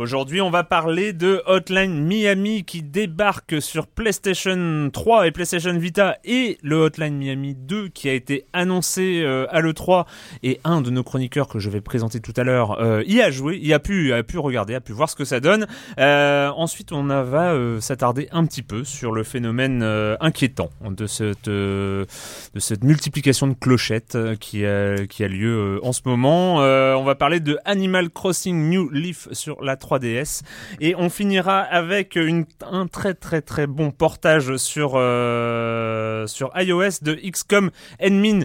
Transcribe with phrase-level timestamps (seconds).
[0.00, 6.16] Aujourd'hui, on va parler de Hotline Miami qui débarque sur PlayStation 3 et PlayStation Vita
[6.24, 10.06] et le Hotline Miami 2 qui a été annoncé euh, à l'E3
[10.42, 13.30] et un de nos chroniqueurs que je vais présenter tout à l'heure euh, y a
[13.30, 15.66] joué, y a pu, a pu regarder, a pu voir ce que ça donne.
[15.98, 19.82] Euh, ensuite, on va s'attarder un petit peu sur le phénomène
[20.18, 21.46] inquiétant de cette,
[22.82, 26.56] multiplication de clochettes qui a lieu en ce moment.
[26.56, 30.42] on va parler de Animal Crossing New Leaf sur la 3 3DS.
[30.80, 32.18] Et on finira avec
[32.62, 37.70] un très très très bon portage sur, euh, sur iOS de XCOM
[38.02, 38.40] Enmin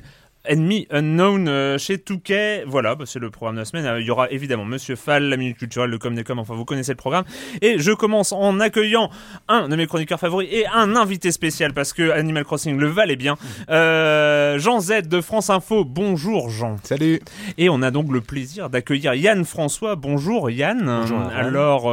[0.48, 2.64] Enemy Unknown euh, chez Touquet.
[2.68, 3.86] Voilà, bah, c'est le programme de la semaine.
[3.86, 6.40] Euh, il y aura évidemment Monsieur Fall, la minute culturelle, le com des com.
[6.40, 7.26] Enfin, vous connaissez le programme.
[7.62, 9.10] Et je commence en accueillant
[9.48, 13.16] un de mes chroniqueurs favoris et un invité spécial parce que Animal Crossing le valait
[13.16, 13.38] bien.
[13.70, 15.84] Euh, Jean Z de France Info.
[15.86, 16.78] Bonjour Jean.
[16.84, 17.22] Salut.
[17.58, 19.96] Et on a donc le plaisir d'accueillir Yann François.
[19.96, 20.86] Bonjour Yann.
[20.86, 21.20] Bonjour.
[21.20, 21.84] Alors,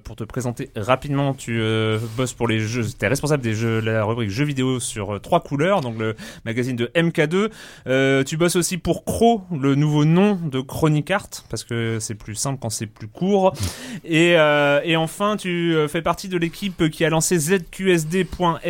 [0.00, 1.60] pour te présenter rapidement, tu
[2.16, 2.84] bosses pour les jeux.
[2.84, 6.14] Tu es responsable des jeux, la rubrique jeux vidéo sur trois couleurs, donc le
[6.44, 7.50] magazine de MK2.
[7.96, 12.34] Euh, tu bosses aussi pour Cro, le nouveau nom de Chronicart, parce que c'est plus
[12.34, 13.54] simple quand c'est plus court.
[14.04, 18.62] Et, euh, et enfin, tu euh, fais partie de l'équipe qui a lancé zqsd.fr,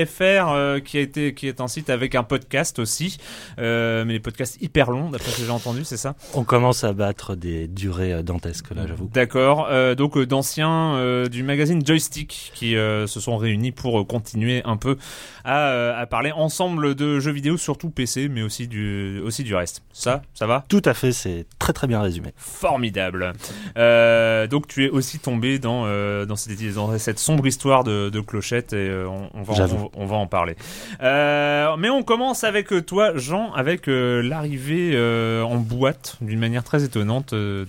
[0.83, 3.19] qui a été, qui est un site avec un podcast aussi,
[3.59, 6.15] mais les podcasts hyper longs, d'après ce que j'ai entendu, c'est ça?
[6.35, 9.11] On commence à battre des durées dantesques là, j'avoue.
[9.13, 9.69] D'accord.
[9.97, 14.97] donc d'anciens du magazine Joystick qui se sont réunis pour continuer un peu
[15.45, 19.83] à, à parler ensemble de jeux vidéo, surtout PC, mais aussi du aussi du reste.
[19.93, 20.65] Ça, ça va?
[20.69, 22.33] Tout à fait, c'est très très bien résumé.
[22.37, 23.33] Formidable.
[23.77, 28.11] Euh, donc tu es aussi tombé dans, euh, dans, cette, dans cette sombre histoire de,
[28.11, 30.57] de Clochette et euh, on, va on, va en parler.
[31.01, 34.97] mais on commence avec toi, Jean, avec l'arrivée
[35.43, 37.67] en boîte d'une manière très étonnante de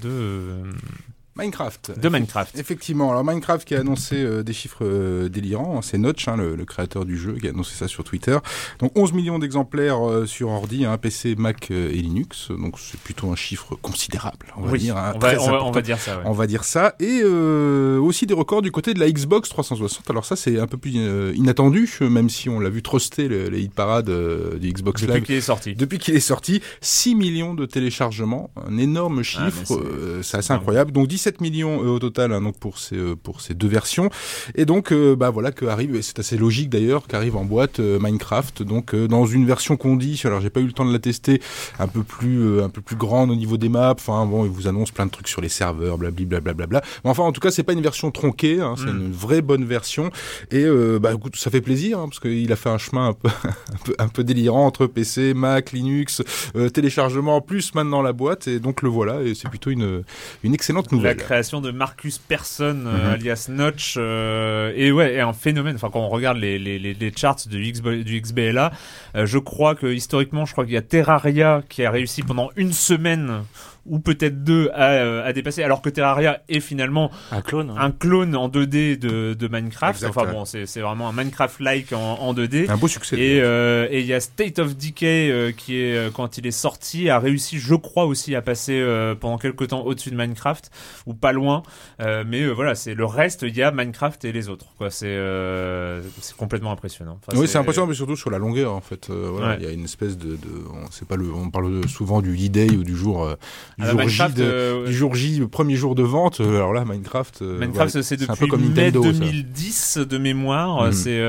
[1.38, 2.00] Minecraft.
[2.00, 2.58] De Minecraft.
[2.58, 3.12] Effectivement.
[3.12, 5.82] Alors Minecraft qui a annoncé euh, des chiffres euh, délirants.
[5.82, 8.38] C'est Notch, hein, le, créateur du jeu, qui a annoncé ça sur Twitter.
[8.80, 12.50] Donc 11 millions d'exemplaires euh, sur ordi, hein, PC, Mac et Linux.
[12.50, 14.98] Donc c'est plutôt un chiffre considérable, on va dire.
[14.98, 16.22] Hein, on, va, on, va, dire ça.
[16.26, 16.96] On va dire ça.
[17.00, 20.10] Et aussi des records du côté de la Xbox 360.
[20.10, 20.92] Alors ça c'est un peu plus
[21.36, 24.10] inattendu, même si on l'a vu truster les hit parades
[24.60, 25.12] du Xbox Live.
[25.12, 25.76] Depuis qu'il est sorti.
[25.76, 26.62] Depuis qu'il est sorti.
[26.82, 28.50] 6 millions de téléchargements.
[28.68, 29.82] Un énorme ah, chiffre.
[30.24, 30.92] c'est assez incroyable.
[30.92, 33.68] Donc 17 7 millions euh, au total hein, donc pour ces euh, pour ces deux
[33.68, 34.10] versions.
[34.56, 37.80] Et donc euh, bah voilà que arrive et c'est assez logique d'ailleurs qu'arrive en boîte
[37.80, 38.64] Minecraft.
[38.64, 41.42] Donc dans une version qu'on dit alors j'ai pas eu le temps de la tester
[41.80, 43.92] un peu plus un peu plus grande au niveau des maps.
[43.92, 47.10] Enfin bon il vous annonce plein de trucs sur les serveurs blablabla bla, bla, mais
[47.10, 49.02] enfin en tout cas c'est pas une version tronquée hein, c'est mm.
[49.02, 50.12] une vraie bonne version.
[50.52, 50.66] Et
[51.02, 53.28] bah écoute ça fait plaisir hein, parce qu'il a fait un chemin un peu
[53.74, 56.24] un peu un peu délirant entre PC Mac Linux
[56.74, 58.48] téléchargement plus maintenant la boîte.
[58.48, 60.04] Et donc le voilà et c'est plutôt une
[60.44, 63.10] une excellente nouvelle création de Marcus Persson, Mhm.
[63.14, 65.76] alias Notch, et ouais, et un phénomène.
[65.76, 68.72] Enfin, quand on regarde les, les, les, les charts du, XB, du XBLA,
[69.16, 72.74] je crois que historiquement, je crois qu'il y a Terraria qui a réussi pendant une
[72.74, 73.44] semaine
[73.88, 77.76] ou peut-être deux à, euh, à, dépasser, alors que Terraria est finalement un clone, hein.
[77.80, 79.96] un clone en 2D de, de Minecraft.
[79.96, 80.34] Exact, enfin ouais.
[80.34, 82.70] bon, c'est vraiment un Minecraft-like en, en, 2D.
[82.70, 83.18] Un beau succès.
[83.20, 86.52] Et euh, il y a State of Decay euh, qui est euh, quand il est
[86.52, 90.72] sorti a réussi, je crois aussi, à passer euh, pendant quelques temps au-dessus de Minecraft
[91.06, 91.64] ou pas loin.
[92.02, 93.44] Euh, mais voilà, c'est le reste.
[93.44, 94.68] Il y a Minecraft et les autres.
[94.78, 95.18] Quoi, c'est
[96.22, 97.20] c'est complètement impressionnant.
[97.28, 99.10] Enfin, oui, c'est impressionnant, mais surtout sur la longueur en fait.
[99.10, 99.66] voilà, il ouais.
[99.66, 102.72] y a une espèce de, de on sait pas le, on parle souvent du D-Day
[102.72, 103.36] ou du jour
[103.78, 106.42] du jour Minecraft, J de, euh, du jour J, le premier jour de vente.
[106.42, 107.44] Euh, alors là, Minecraft.
[107.44, 110.06] Euh, Minecraft, c'est depuis un peu comme mai Nintendo, 2010 ça.
[110.06, 110.88] de mémoire.
[110.88, 110.92] Mm.
[110.94, 111.20] C'est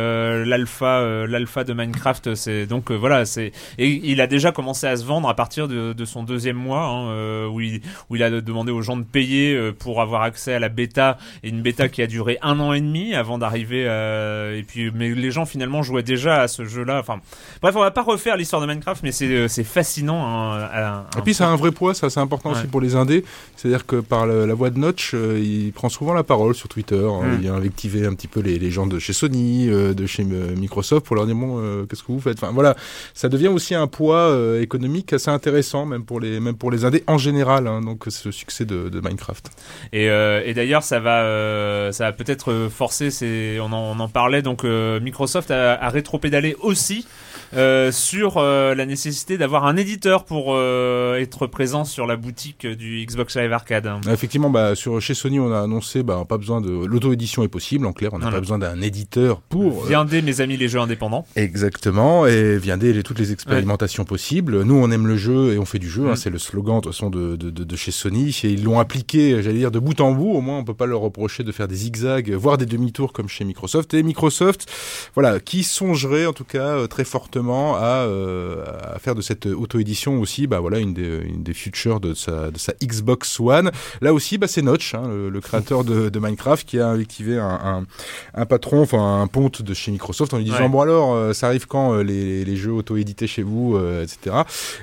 [0.47, 2.35] l'alpha, l'alpha de Minecraft.
[2.35, 5.93] C'est donc voilà, c'est et il a déjà commencé à se vendre à partir de,
[5.93, 9.73] de son deuxième mois, hein, où il où il a demandé aux gens de payer
[9.79, 12.81] pour avoir accès à la bêta et une bêta qui a duré un an et
[12.81, 13.83] demi avant d'arriver.
[13.83, 16.99] et puis, mais les gens finalement jouaient déjà à ce jeu-là.
[17.01, 17.21] Enfin,
[17.61, 20.25] bref, on va pas refaire l'histoire de Minecraft, mais c'est c'est fascinant.
[20.27, 22.53] Hein, à, à et puis, ça a un vrai poids, ça, c'est important ouais.
[22.53, 23.25] aussi pour les indés.
[23.57, 26.69] C'est-à-dire que par le, la voix de Notch, euh, il prend souvent la parole sur
[26.69, 26.97] Twitter.
[26.97, 27.35] Mm.
[27.35, 30.25] Il vient invectiver un petit peu les, les gens de chez Sony, euh, de chez
[30.25, 32.39] Microsoft pour leur dire bon, euh, qu'est-ce que vous faites?
[32.43, 32.77] Enfin voilà,
[33.15, 36.85] ça devient aussi un poids euh, économique assez intéressant, même pour les même pour les
[36.85, 37.67] indés en général.
[37.67, 39.51] Hein, donc ce succès de, de Minecraft.
[39.93, 43.11] Et, euh, et d'ailleurs, ça va ça va peut-être forcer.
[43.11, 44.43] C'est on en, on en parlait.
[44.43, 47.07] Donc Microsoft a, a rétro-pédalé aussi.
[47.55, 52.67] Euh, sur euh, la nécessité d'avoir un éditeur pour euh, être présent sur la boutique
[52.67, 53.91] du Xbox Live Arcade.
[54.11, 57.87] Effectivement, bah, sur, chez Sony, on a annoncé bah, pas besoin de l'auto-édition est possible.
[57.87, 59.87] En clair, on n'a pas besoin d'un éditeur pour.
[59.87, 61.27] Viendez, mes amis, les jeux indépendants.
[61.37, 64.09] Exactement, et viendez les, toutes les expérimentations ouais.
[64.09, 64.63] possibles.
[64.63, 66.03] Nous, on aime le jeu et on fait du jeu.
[66.03, 66.11] Mmh.
[66.11, 68.39] Hein, c'est le slogan de toute façon de, de, de, de chez Sony.
[68.45, 70.33] Et ils l'ont appliqué, j'allais dire, de bout en bout.
[70.33, 73.29] Au moins, on peut pas leur reprocher de faire des zigzags, voire des demi-tours comme
[73.29, 73.95] chez Microsoft.
[73.95, 74.71] Et Microsoft,
[75.15, 78.65] voilà, qui songerait en tout cas très fortement à, euh,
[78.95, 82.51] à faire de cette auto-édition aussi, bah voilà, une des, une des futures de sa,
[82.51, 83.71] de sa Xbox One.
[84.01, 87.39] Là aussi, bah c'est Notch, hein, le, le, créateur de, de, Minecraft, qui a activé
[87.39, 87.87] un, un,
[88.35, 90.69] un, patron, enfin un ponte de chez Microsoft en lui disant ouais.
[90.69, 94.37] bon alors, euh, ça arrive quand euh, les, les, jeux auto-édités chez vous, etc.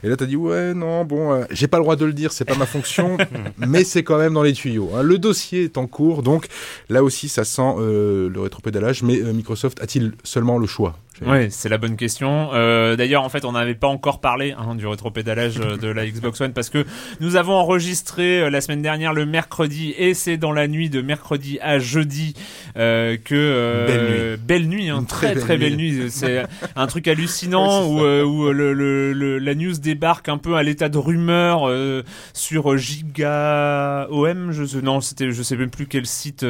[0.04, 2.46] Et là t'as dit ouais non bon, j'ai pas le droit de le dire, c'est
[2.46, 3.18] pas ma fonction,
[3.58, 4.92] mais c'est quand même dans les tuyaux.
[4.96, 5.02] Hein.
[5.02, 6.48] Le dossier est en cours, donc
[6.90, 10.96] là aussi ça sent le rétropédalage, mais Microsoft a-t-il seulement le choix?
[11.22, 12.50] Oui, c'est la bonne question.
[12.54, 16.42] Euh, D'ailleurs, en fait, on n'avait pas encore parlé hein, du rétropédalage de la Xbox
[16.42, 16.86] One parce que
[17.20, 21.02] nous avons enregistré euh, la semaine dernière le mercredi et c'est dans la nuit de
[21.02, 22.34] mercredi à jeudi
[22.78, 25.94] euh, que euh, belle nuit, belle nuit, hein, très très, très belle, nuit.
[25.94, 26.12] nuit.
[26.12, 26.44] C'est
[26.76, 30.64] un truc hallucinant où, euh, où le, le, le, la news débarque un peu à
[30.64, 32.04] l'état de rumeur euh,
[32.34, 34.52] sur Giga OM.
[34.52, 36.46] Je non, c'était je sais même plus quel site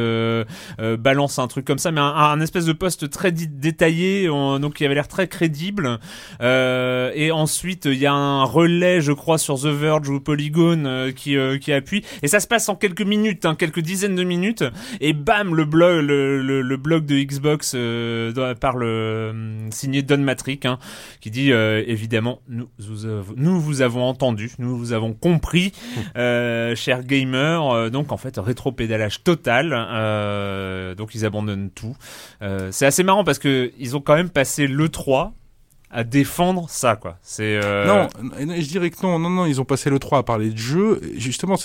[0.79, 4.29] balance un truc comme ça, mais un, un espèce de poste très détaillé.
[4.29, 5.99] On, donc qui avait l'air très crédible.
[6.41, 10.85] Euh, et ensuite, il y a un relais, je crois, sur The Verge ou Polygon
[10.85, 12.03] euh, qui, euh, qui appuie.
[12.21, 14.63] Et ça se passe en quelques minutes, hein, quelques dizaines de minutes.
[15.01, 17.75] Et bam, le blog, le, le, le blog de Xbox
[18.59, 20.79] par le signé Don Matrick, hein,
[21.21, 25.73] qui dit évidemment, nous vous, nous vous avons entendu, nous vous avons compris,
[26.15, 27.91] chers gamers.
[27.91, 29.69] donc en fait, rétro-pédalage total.
[30.97, 31.95] donc ils abandonnent tout.
[32.71, 35.33] C'est assez marrant parce que ils ont quand même passé le 3
[35.95, 37.18] à défendre ça quoi.
[37.21, 37.86] C'est euh...
[37.88, 40.58] Non, je dirais que non, non non, ils ont passé le 3 à parler de
[40.58, 41.55] jeu, justement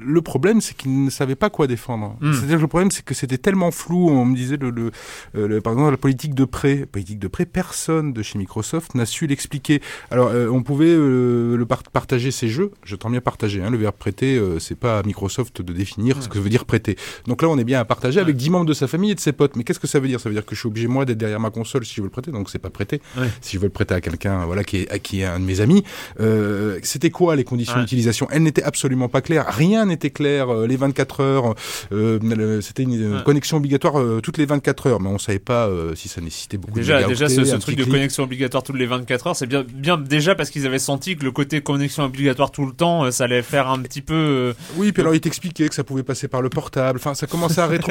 [0.00, 2.16] le problème c'est qu'ils ne savaient pas quoi défendre.
[2.20, 2.32] Mm.
[2.32, 4.92] C'est-à-dire que le problème c'est que c'était tellement flou, on me disait le, le,
[5.34, 9.04] le, par exemple la politique de prêt, politique de prêt, personne de chez Microsoft n'a
[9.04, 9.82] su l'expliquer.
[10.12, 13.78] Alors euh, on pouvait euh, le par partager ces jeux, j'entends bien partager hein, le
[13.78, 16.96] verbe prêter euh, c'est pas à Microsoft de définir ce que veut dire prêter.
[17.26, 19.20] Donc là on est bien à partager avec 10 membres de sa famille et de
[19.20, 19.56] ses potes.
[19.56, 20.20] Mais qu'est-ce que ça veut dire?
[20.20, 22.06] Ça veut dire que je suis obligé moi d'être derrière ma console si je veux
[22.06, 23.00] le prêter, donc c'est pas prêter.
[23.40, 25.60] Si je veux le prêter à quelqu'un voilà qui est qui est un de mes
[25.60, 25.82] amis
[26.20, 27.80] euh, c'était quoi les conditions ouais.
[27.80, 28.28] d'utilisation?
[28.30, 31.54] Elles n'étaient absolument pas claires rien n'était clair euh, les 24 heures
[31.92, 33.22] euh, c'était une ouais.
[33.24, 37.02] connexion obligatoire toutes les 24 heures mais on savait pas si ça nécessitait beaucoup déjà
[37.02, 37.94] de déjà ce, ce truc de clic.
[37.94, 41.24] connexion obligatoire toutes les 24 heures c'est bien bien déjà parce qu'ils avaient senti que
[41.24, 45.00] le côté connexion obligatoire tout le temps ça allait faire un petit peu oui puis
[45.00, 47.90] alors ils t'expliquaient que ça pouvait passer par le portable enfin ça commençait à rétro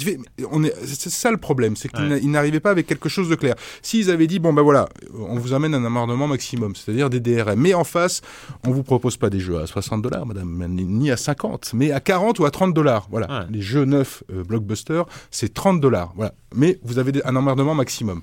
[0.50, 2.20] on est c'est ça le problème c'est qu'ils ouais.
[2.22, 5.52] n'arrivaient pas avec quelque chose de clair s'ils avaient dit bon ben voilà on vous
[5.52, 7.60] amène un amendement maximum, c'est-à-dire des DRM.
[7.60, 8.20] Mais en face,
[8.66, 12.00] on vous propose pas des jeux à 60 dollars, madame, ni à 50, mais à
[12.00, 13.06] 40 ou à 30 dollars.
[13.10, 13.46] Voilà.
[13.50, 16.12] Les jeux neufs euh, blockbuster, c'est 30 dollars.
[16.16, 16.34] Voilà.
[16.54, 18.22] Mais vous avez un emmerdement maximum.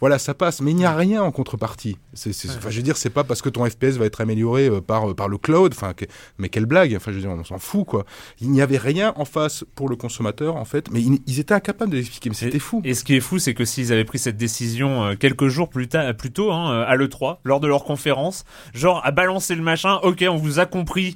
[0.00, 0.60] Voilà, ça passe.
[0.60, 1.98] Mais il n'y a rien en contrepartie.
[2.14, 4.80] C'est, enfin, je veux dire, c'est pas parce que ton FPS va être amélioré euh,
[4.80, 5.72] par, euh, par le cloud.
[5.74, 5.92] Enfin,
[6.38, 6.94] mais quelle blague.
[6.94, 8.04] Enfin, je veux dire, on s'en fout, quoi.
[8.40, 10.90] Il n'y avait rien en face pour le consommateur, en fait.
[10.90, 12.30] Mais ils, étaient incapables de l'expliquer.
[12.30, 12.80] Mais c'était fou.
[12.84, 15.88] Et ce qui est fou, c'est que s'ils avaient pris cette décision quelques jours plus
[15.88, 19.98] tard, plus tôt, hein, à l'E3, lors de leur conférence, genre à balancer le machin,
[20.02, 21.14] ok, on vous a compris,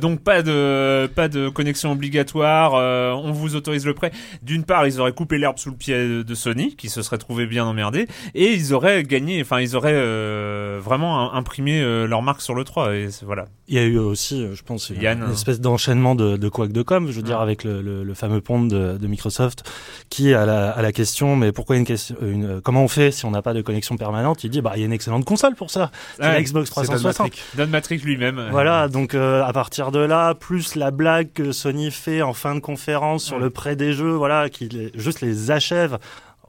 [0.00, 2.74] donc pas de, pas de connexion obligatoire,
[3.22, 4.10] on vous autorise le prêt.
[4.42, 7.46] D'une part, ils auraient coupé l'herbe sous le pied de Sony, qui se serait trouvé
[7.46, 12.40] bien emmerdé, et ils auraient gagné, enfin, ils auraient euh, vraiment imprimé euh, leur marque
[12.40, 12.94] sur le 3.
[12.94, 13.46] Et voilà.
[13.68, 17.08] Il y a eu aussi, euh, je pense, une, espèce d'enchaînement de, de de com,
[17.08, 19.70] je veux dire, avec le, le, fameux pont de, de, Microsoft,
[20.08, 23.24] qui à la, à la question, mais pourquoi une question, une, comment on fait si
[23.24, 24.33] on n'a pas de connexion permanente?
[24.42, 27.30] Il dit, bah, il y a une excellente console pour ça, c'est la Xbox 360.
[27.56, 28.48] Don Matrix lui-même.
[28.50, 32.60] Voilà, donc à partir de là, plus la blague que Sony fait en fin de
[32.60, 35.98] conférence sur le prêt des jeux, voilà, qui juste les achève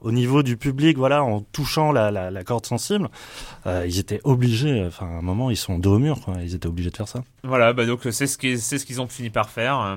[0.00, 3.08] au niveau du public, voilà, en touchant la, la, la corde sensible,
[3.66, 4.84] euh, ils étaient obligés.
[4.86, 6.20] Enfin, à un moment, ils sont dos au mur.
[6.24, 7.24] Quoi, ils étaient obligés de faire ça.
[7.42, 9.96] Voilà, bah donc c'est ce qu'ils c'est ce qu'ils ont fini par faire.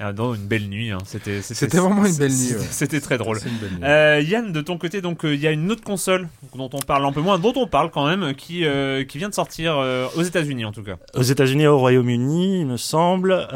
[0.00, 0.90] Euh, euh, dans une belle nuit.
[0.90, 0.98] Hein.
[1.04, 2.54] C'était, c'était vraiment une belle nuit.
[2.70, 3.38] C'était très drôle.
[3.82, 7.04] Euh, Yann, de ton côté, donc il y a une autre console dont on parle
[7.06, 8.64] un peu moins, dont on parle quand même, qui
[9.08, 9.76] qui vient de sortir
[10.16, 10.96] aux États-Unis en tout cas.
[11.14, 13.48] Aux États-Unis, et au Royaume-Uni, il me semble.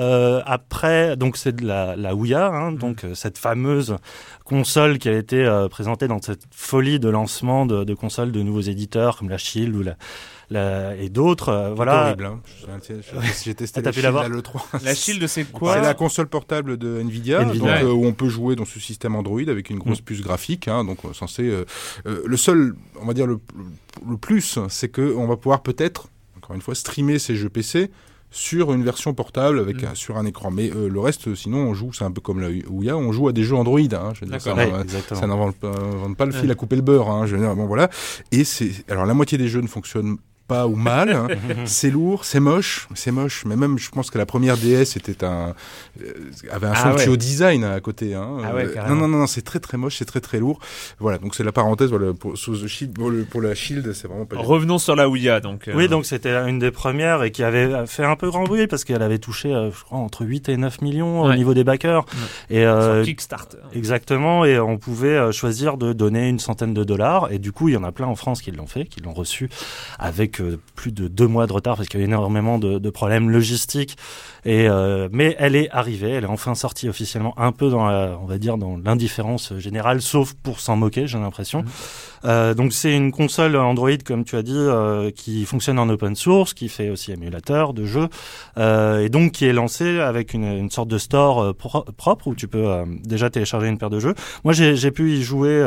[0.46, 3.96] après, donc c'est de la la Ouya, hein, donc cette fameuse
[4.50, 8.42] console qui a été euh, présentée dans cette folie de lancement de, de, consoles de
[8.42, 9.94] nouveaux éditeurs comme la Shield ou la,
[10.50, 11.48] la et d'autres.
[11.48, 12.06] Euh, voilà.
[12.06, 12.26] Horrible.
[12.26, 12.40] Hein.
[13.44, 14.84] J'ai testé la Shield à l'E3.
[14.84, 18.28] La Shield, c'est quoi C'est la console portable de Nvidia, Donc, euh, où on peut
[18.28, 20.04] jouer dans ce système Android avec une grosse mm.
[20.04, 20.68] puce graphique.
[20.68, 21.64] Hein, donc censé.
[22.04, 23.38] le seul, on va dire le,
[24.08, 27.90] le plus, c'est que on va pouvoir peut-être encore une fois streamer ces jeux PC
[28.30, 29.94] sur une version portable avec mm.
[29.94, 30.50] sur un écran.
[30.50, 33.28] Mais euh, le reste, sinon, on joue, c'est un peu comme la Ouya, on joue
[33.28, 33.80] à des jeux Android.
[33.80, 34.54] Hein, je veux dire, ça,
[35.14, 37.10] ça n'invente pas, le fil à couper le beurre.
[37.10, 37.90] Hein, je veux dire, bon voilà.
[38.30, 40.18] Et c'est alors la moitié des jeux ne fonctionnent
[40.50, 41.10] pas ou mal.
[41.12, 41.28] Hein.
[41.64, 43.44] c'est lourd, c'est moche, c'est moche.
[43.46, 45.54] Mais même, je pense que la première DS était un
[46.02, 46.12] euh,
[46.50, 48.14] avait un ah design à côté.
[48.14, 48.38] Hein.
[48.44, 50.58] Ah ouais, euh, non, non, non, c'est très très moche, c'est très très lourd.
[50.98, 51.90] Voilà, donc c'est la parenthèse.
[51.90, 52.98] Voilà, pour, Shield,
[53.30, 54.38] pour, la Shield, c'est vraiment pas.
[54.38, 55.68] Revenons sur la Ouya, donc.
[55.68, 55.72] Euh.
[55.76, 58.82] Oui, donc c'était une des premières et qui avait fait un peu grand bruit parce
[58.82, 62.04] qu'elle avait touché, je crois, entre 8 et 9 millions au niveau des backers.
[62.50, 63.58] Et euh, Kickstarter.
[63.72, 67.30] Exactement, et on pouvait choisir de donner une centaine de dollars.
[67.30, 69.14] Et du coup, il y en a plein en France qui l'ont fait, qui l'ont
[69.14, 69.48] reçu
[70.00, 70.39] avec
[70.74, 73.96] plus de deux mois de retard parce qu'il y a eu énormément de, problèmes logistiques.
[74.44, 78.18] Et euh, mais elle est arrivée, elle est enfin sortie officiellement, un peu dans la,
[78.20, 81.62] on va dire dans l'indifférence générale, sauf pour s'en moquer, j'ai l'impression.
[81.62, 81.66] Mmh.
[82.24, 86.16] Euh, donc c'est une console Android, comme tu as dit, euh, qui fonctionne en open
[86.16, 88.08] source, qui fait aussi émulateur de jeux,
[88.58, 92.84] euh, et donc qui est lancée avec une, sorte de store propre où tu peux
[93.02, 94.14] déjà télécharger une paire de jeux.
[94.44, 95.64] Moi j'ai pu y jouer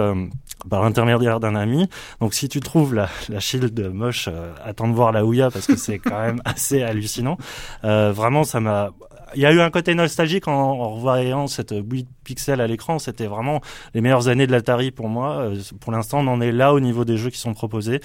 [0.69, 1.89] par l'intermédiaire d'un ami.
[2.21, 4.29] Donc si tu trouves la, la shield moche,
[4.63, 7.37] attends de voir la Ouya parce que c'est quand même assez hallucinant.
[7.83, 8.91] vraiment, ça m'a
[9.35, 12.99] il y a eu un côté nostalgique en, en revoyant cette 8 pixels à l'écran.
[12.99, 13.61] C'était vraiment
[13.93, 15.37] les meilleures années de l'Atari pour moi.
[15.37, 17.99] Euh, pour l'instant, on en est là au niveau des jeux qui sont proposés.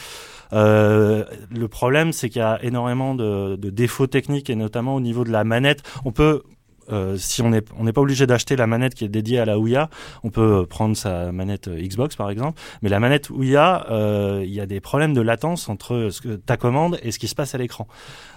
[0.52, 5.00] Euh, le problème, c'est qu'il y a énormément de, de, défauts techniques et notamment au
[5.00, 5.82] niveau de la manette.
[6.04, 6.42] On peut
[6.90, 9.44] euh, si on n'est on n'est pas obligé d'acheter la manette qui est dédiée à
[9.44, 9.90] la Ouya,
[10.22, 12.60] on peut prendre sa manette Xbox par exemple.
[12.82, 16.36] Mais la manette Ouya, euh, il y a des problèmes de latence entre ce que,
[16.36, 17.86] ta commande et ce qui se passe à l'écran.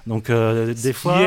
[0.08, 1.20] Donc euh, des fois,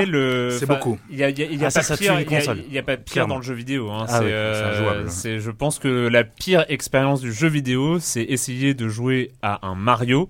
[0.50, 0.98] c'est beaucoup.
[1.10, 3.42] Il y a, y a, ah, pas pire, il y, a pas pire dans le
[3.42, 3.90] jeu vidéo.
[3.90, 4.06] Hein.
[4.08, 8.88] Ah euh, c'est je pense que la pire expérience du jeu vidéo, c'est essayer de
[8.88, 10.28] jouer à un Mario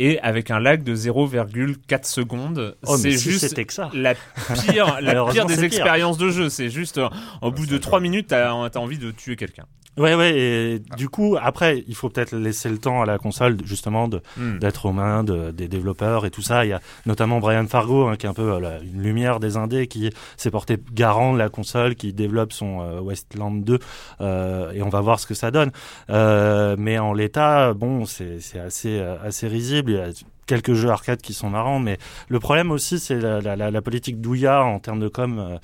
[0.00, 2.74] et avec un lag de 0,4 secondes.
[2.86, 3.90] Oh, c'est juste que ça.
[3.92, 6.48] la pire, la pire des expériences de jeu.
[6.48, 7.10] C'est juste, euh,
[7.42, 9.66] au bout de 3 minutes, t'as as envie de tuer quelqu'un.
[10.00, 10.38] Ouais, ouais.
[10.38, 14.58] Et du coup, après, il faut peut-être laisser le temps à la console, justement, hmm.
[14.58, 16.64] d'être aux mains de, des développeurs et tout ça.
[16.64, 19.56] Il y a notamment Brian Fargo, hein, qui est un peu euh, une lumière des
[19.56, 23.78] indés, qui s'est porté garant de la console, qui développe son euh, Westland 2,
[24.20, 25.70] euh, et on va voir ce que ça donne.
[26.08, 29.89] Mais en l'état, bon, c'est assez assez risible.
[29.90, 30.10] Il y a
[30.46, 34.78] quelques jeux arcade qui sont marrants, mais le problème aussi, c'est la, politique d'Ouya en
[34.78, 35.58] termes de com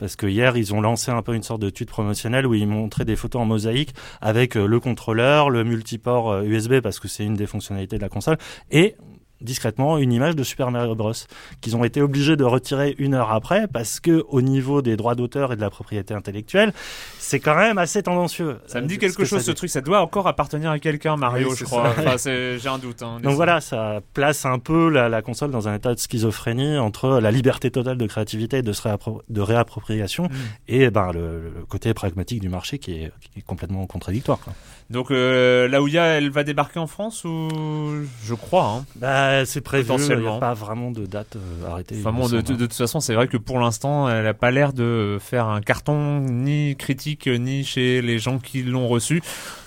[0.00, 2.66] parce que hier ils ont lancé un peu une sorte de tude promotionnelle où ils
[2.66, 7.06] montraient des photos en mosaïque avec euh, le contrôleur, le multiport USB euh, parce que
[7.06, 8.38] c'est une des fonctionnalités de la console
[8.70, 8.96] et
[9.40, 11.12] discrètement une image de Super Mario Bros
[11.60, 15.14] qu'ils ont été obligés de retirer une heure après parce que au niveau des droits
[15.14, 16.72] d'auteur et de la propriété intellectuelle,
[17.18, 18.58] c'est quand même assez tendancieux.
[18.66, 21.64] Ça me dit quelque chose ce truc, ça doit encore appartenir à quelqu'un Mario, je
[21.64, 21.90] crois.
[21.90, 23.02] Enfin, j'ai un doute.
[23.02, 27.20] Hein, Donc voilà, ça place un peu la, console dans un état de schizophrénie entre
[27.20, 28.72] la liberté totale de créativité et de,
[29.28, 30.30] de réappropriation mm.
[30.68, 33.12] et ben le, côté pragmatique du marché qui est,
[33.46, 34.40] complètement contradictoire.
[34.90, 37.48] Donc euh, la Ouya, elle va débarquer en France ou
[38.24, 38.84] je crois hein.
[38.96, 39.88] Bah c'est prévu.
[39.98, 41.96] Il n'y a pas vraiment de date euh, arrêtée.
[42.00, 42.42] Enfin bon, de, hein.
[42.42, 46.20] toute façon, c'est vrai que pour l'instant, elle n'a pas l'air de faire un carton
[46.20, 49.22] ni critique ni chez les gens qui l'ont reçu.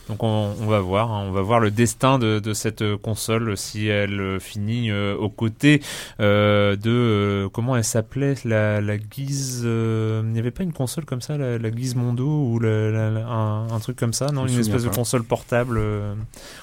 [0.09, 1.25] Donc on, va voir, hein.
[1.27, 5.81] on va voir le destin de, cette console si elle finit euh, aux côtés
[6.19, 9.61] euh, de euh, comment elle s'appelait la, la Guise.
[9.63, 13.97] il n'y avait pas une console comme ça, la, la Guise Mondo ou un, truc
[13.97, 14.45] comme ça, non?
[14.45, 15.81] Une espèce de console portable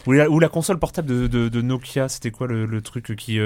[0.07, 2.09] ou la, ou, la, console portable de, de, Nokia.
[2.09, 3.39] C'était quoi le, le, truc qui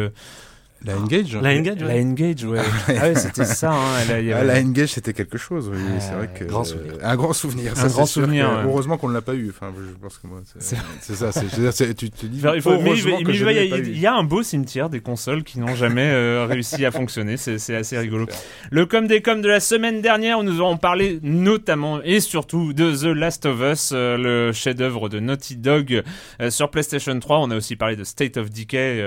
[0.85, 1.89] la Engage La Engage, ouais.
[1.89, 2.59] La Engage, ouais.
[2.89, 3.73] ah ouais, c'était ça.
[3.73, 4.05] Hein.
[4.07, 5.71] Ah, la Engage, c'était quelque chose.
[5.73, 5.79] Oui.
[5.99, 6.95] c'est vrai que grand souvenir.
[7.03, 7.73] un grand souvenir.
[7.79, 8.51] Un grand souvenir.
[8.65, 9.49] Heureusement qu'on ne l'a pas eu.
[9.49, 11.33] Enfin, je pense que moi, c'est ça.
[11.33, 12.43] C'est, tu te dis.
[12.55, 16.85] il, faut, il, y a un beau cimetière des consoles qui n'ont jamais euh, réussi
[16.85, 17.37] à fonctionner.
[17.39, 18.27] C'est, assez rigolo.
[18.71, 22.75] Le com des com de la semaine dernière, où nous avons parlé notamment et surtout
[22.75, 26.03] de The Last of Us, euh, le chef-d'œuvre de Naughty Dog
[26.41, 27.39] euh, sur PlayStation 3.
[27.39, 29.03] On a aussi parlé de State of Decay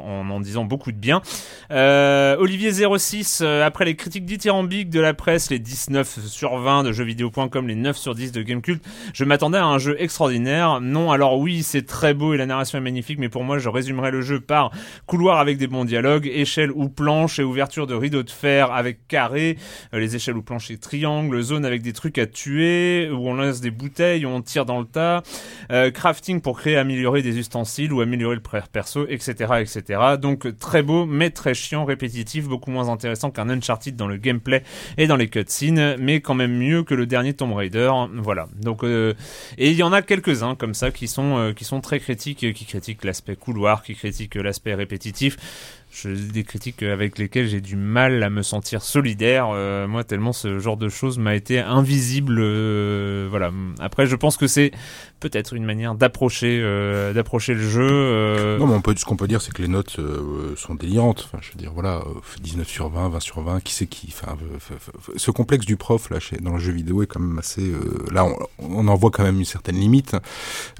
[0.00, 1.22] en en disant beaucoup de bien.
[1.70, 6.82] Euh, Olivier 06, euh, après les critiques dithyrambiques de la presse, les 19 sur 20
[6.82, 8.82] de jeuxvideo.com, les 9 sur 10 de Gamecult,
[9.14, 10.80] je m'attendais à un jeu extraordinaire.
[10.80, 13.68] Non, alors oui, c'est très beau et la narration est magnifique, mais pour moi, je
[13.68, 14.72] résumerais le jeu par
[15.06, 19.06] couloir avec des bons dialogues, échelle ou planche et ouverture de rideaux de fer avec
[19.06, 19.58] carré,
[19.94, 23.34] euh, les échelles ou planches et triangles, zone avec des trucs à tuer, où on
[23.34, 25.22] lance des bouteilles, où on tire dans le tas,
[25.94, 30.00] crafting pour créer, améliorer des ustensiles ou améliorer le perso, etc., etc.
[30.20, 34.62] Donc très beau, mais très chiant, répétitif, beaucoup moins intéressant qu'un Uncharted dans le gameplay
[34.96, 37.92] et dans les cutscenes, mais quand même mieux que le dernier Tomb Raider.
[38.14, 38.48] Voilà.
[38.58, 39.12] Donc, euh,
[39.58, 42.52] et il y en a quelques-uns comme ça qui sont euh, qui sont très critiques,
[42.54, 45.36] qui critiquent l'aspect couloir, qui critiquent l'aspect répétitif
[45.92, 49.48] je, des critiques avec lesquelles j'ai du mal à me sentir solidaire.
[49.52, 52.40] Euh, moi, tellement ce genre de choses m'a été invisible.
[53.28, 53.50] voilà.
[53.78, 54.70] Après, je pense que c'est
[55.22, 57.88] peut-être une manière d'approcher euh, d'approcher le jeu.
[57.88, 58.58] Euh.
[58.58, 61.28] Non, mais on peut, ce qu'on peut dire, c'est que les notes euh, sont délirantes.
[61.32, 62.02] Enfin, je veux dire, voilà,
[62.40, 64.36] 19 sur 20, 20 sur 20, qui c'est qui enfin,
[65.16, 67.72] Ce complexe du prof là, chez, dans le jeu vidéo est quand même assez.
[68.10, 70.16] là, on, on, en voit quand même une certaine limite.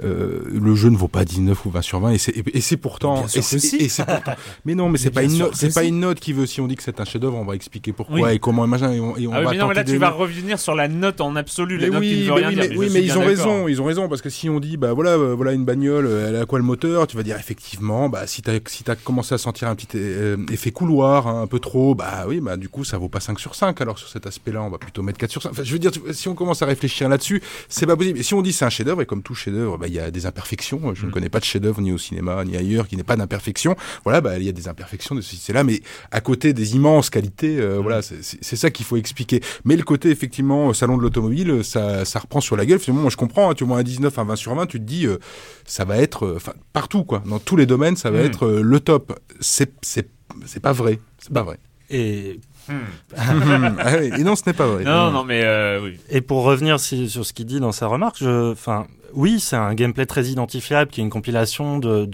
[0.03, 3.27] le jeu ne vaut pas 19 ou 20 sur 20, et c'est et, c'est pourtant.
[3.35, 4.35] Et c'est pourtant.
[4.65, 5.55] mais non, mais c'est pas une note.
[5.55, 6.47] C'est pas une note qui veut.
[6.47, 8.65] Si on dit que c'est un chef-d'œuvre, on va expliquer pourquoi et comment.
[8.65, 10.75] Imagine, et on, et on ah va mais non, mais là, tu vas revenir sur
[10.75, 12.73] la note en absolu, la note oui, qui ne veut rien dire.
[12.77, 13.69] Oui, mais ils ont raison.
[13.69, 16.29] Ils ont raison parce que si on dit, bah voilà, euh, voilà une bagnole, euh,
[16.29, 19.35] elle a quoi le moteur Tu vas dire effectivement, bah si t'as si as commencé
[19.35, 22.69] à sentir un petit euh, effet couloir, hein, un peu trop, bah oui, bah du
[22.69, 23.81] coup ça vaut pas 5 sur 5.
[23.81, 25.51] Alors sur cet aspect-là, on va plutôt mettre 4 sur 5.
[25.51, 28.19] Enfin, je veux dire, si on commence à réfléchir là-dessus, c'est pas possible.
[28.19, 30.11] Et si on dit c'est un chef-d'œuvre, et comme tout chef-d'œuvre, bah il y a
[30.11, 30.95] des imperfections.
[30.95, 31.13] Je ne mm.
[31.13, 33.77] connais pas de chef-d'œuvre ni au cinéma ni ailleurs qui n'est pas d'imperfection.
[34.05, 37.11] Voilà, bah il y a des imperfections de ceci, là, mais à côté des immenses
[37.11, 37.77] qualités, mm.
[37.77, 39.41] voilà, c'est ça qu'il faut expliquer.
[39.65, 42.79] Mais le côté effectivement salon de l'automobile, ça, ça reprend sur la gueule.
[42.79, 43.51] Finalement, moi je comprends.
[43.51, 45.19] Hein, tu vois un 19, un 20 sur 20, tu te dis, euh,
[45.65, 48.27] ça va être, euh, enfin partout quoi, dans tous les domaines, ça va hmm.
[48.27, 49.19] être euh, le top.
[49.41, 50.09] C'est c'est
[50.47, 51.59] c'est pas vrai, c'est pas vrai.
[51.91, 52.75] Et hmm.
[53.17, 54.85] ah et non, ce n'est pas vrai.
[54.85, 55.45] Non, non, mais
[55.83, 55.99] oui.
[56.09, 60.07] Et pour revenir sur ce qu'il dit dans sa remarque, enfin, oui, c'est un gameplay
[60.07, 62.07] très identifiable qui est une compilation de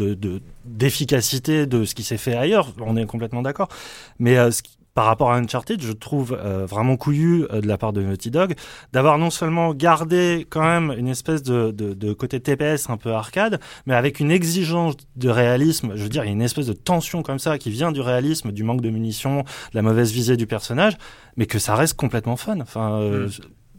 [0.64, 2.72] d'efficacité de, de, ce qui s'est fait ailleurs.
[2.80, 3.68] On est complètement d'accord.
[4.18, 7.78] Mais ce qui par rapport à Uncharted, je trouve euh, vraiment couillu euh, de la
[7.78, 8.56] part de Naughty Dog
[8.92, 13.12] d'avoir non seulement gardé quand même une espèce de, de, de, côté TPS un peu
[13.12, 15.92] arcade, mais avec une exigence de réalisme.
[15.94, 18.00] Je veux dire, il y a une espèce de tension comme ça qui vient du
[18.00, 20.98] réalisme, du manque de munitions, de la mauvaise visée du personnage,
[21.36, 22.58] mais que ça reste complètement fun.
[22.60, 23.30] Enfin, euh, mm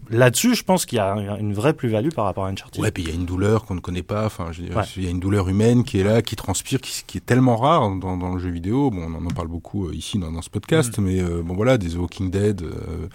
[0.09, 2.81] là-dessus, je pense qu'il y a une vraie plus-value par rapport à Uncharted.
[2.81, 4.25] Ouais, puis il y a une douleur qu'on ne connaît pas.
[4.25, 7.17] Enfin, je il y a une douleur humaine qui est là, qui transpire, qui, qui
[7.17, 8.89] est tellement rare dans, dans, le jeu vidéo.
[8.89, 11.03] Bon, on en parle beaucoup euh, ici dans, dans, ce podcast, mm.
[11.03, 12.61] mais euh, bon voilà, des Walking Dead.
[12.61, 13.07] Euh,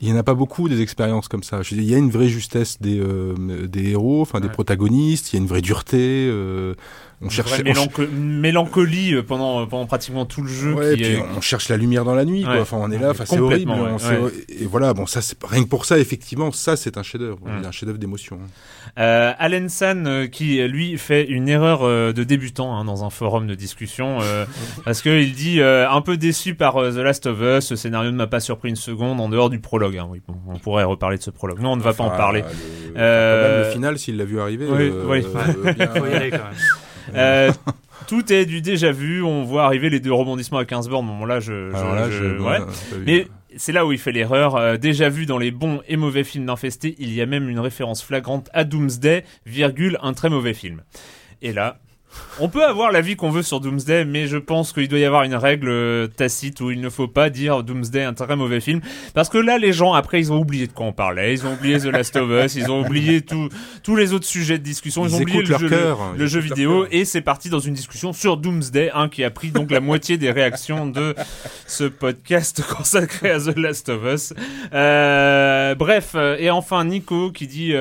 [0.00, 1.62] il y en a pas beaucoup des expériences comme ça.
[1.62, 2.98] Je il y a une vraie justesse des,
[3.68, 5.32] des héros, enfin des protagonistes.
[5.32, 6.30] Il y a une vraie dureté
[7.22, 7.62] on cherche
[8.12, 12.14] mélancolie euh, pendant euh, pendant pratiquement tout le jeu qui on cherche la lumière dans
[12.14, 12.60] la nuit quoi.
[12.60, 13.72] enfin on est là enfin c'est horrible
[14.48, 17.70] et voilà bon ça c'est rien que pour ça effectivement ça c'est un chef-d'œuvre un
[17.70, 18.48] chef-d'œuvre d'émotion hein.
[18.98, 23.46] euh, Allen San euh, qui lui fait une erreur de débutant hein, dans un forum
[23.46, 24.18] de discussion
[24.84, 28.16] parce que il dit un peu déçu par The Last of Us ce scénario ne
[28.16, 30.08] m'a pas surpris une seconde en dehors du prologue hein.
[30.10, 32.44] oui, on pourrait reparler de ce prologue non on ne va pas en parler
[32.94, 35.24] le, le final s'il l'a vu arriver oui, oui.
[35.74, 36.54] Bien, faut y aller quand même
[37.14, 37.52] euh,
[38.08, 39.22] tout est du déjà vu.
[39.22, 41.06] On voit arriver les deux rebondissements à 15 bornes.
[41.06, 42.58] Bon, là, je, je, ouais.
[43.06, 44.56] Mais c'est là où il fait l'erreur.
[44.56, 47.60] Euh, déjà vu dans les bons et mauvais films d'Infesté, il y a même une
[47.60, 50.82] référence flagrante à Doomsday, virgule, un très mauvais film.
[51.42, 51.78] Et là,
[52.38, 55.22] on peut avoir l'avis qu'on veut sur Doomsday, mais je pense qu'il doit y avoir
[55.22, 58.80] une règle euh, tacite où il ne faut pas dire Doomsday un très mauvais film,
[59.14, 61.54] parce que là les gens après ils ont oublié de quoi on parlait, ils ont
[61.54, 65.14] oublié The Last of Us, ils ont oublié tous les autres sujets de discussion, ils,
[65.14, 65.70] ont oublié le jeu,
[66.16, 69.50] le, jeu vidéo et c'est parti dans une discussion sur Doomsday, hein, qui a pris
[69.50, 71.14] donc la moitié des réactions de
[71.66, 74.34] ce podcast consacré à The Last of Us.
[74.74, 77.72] Euh, bref, euh, et enfin Nico qui dit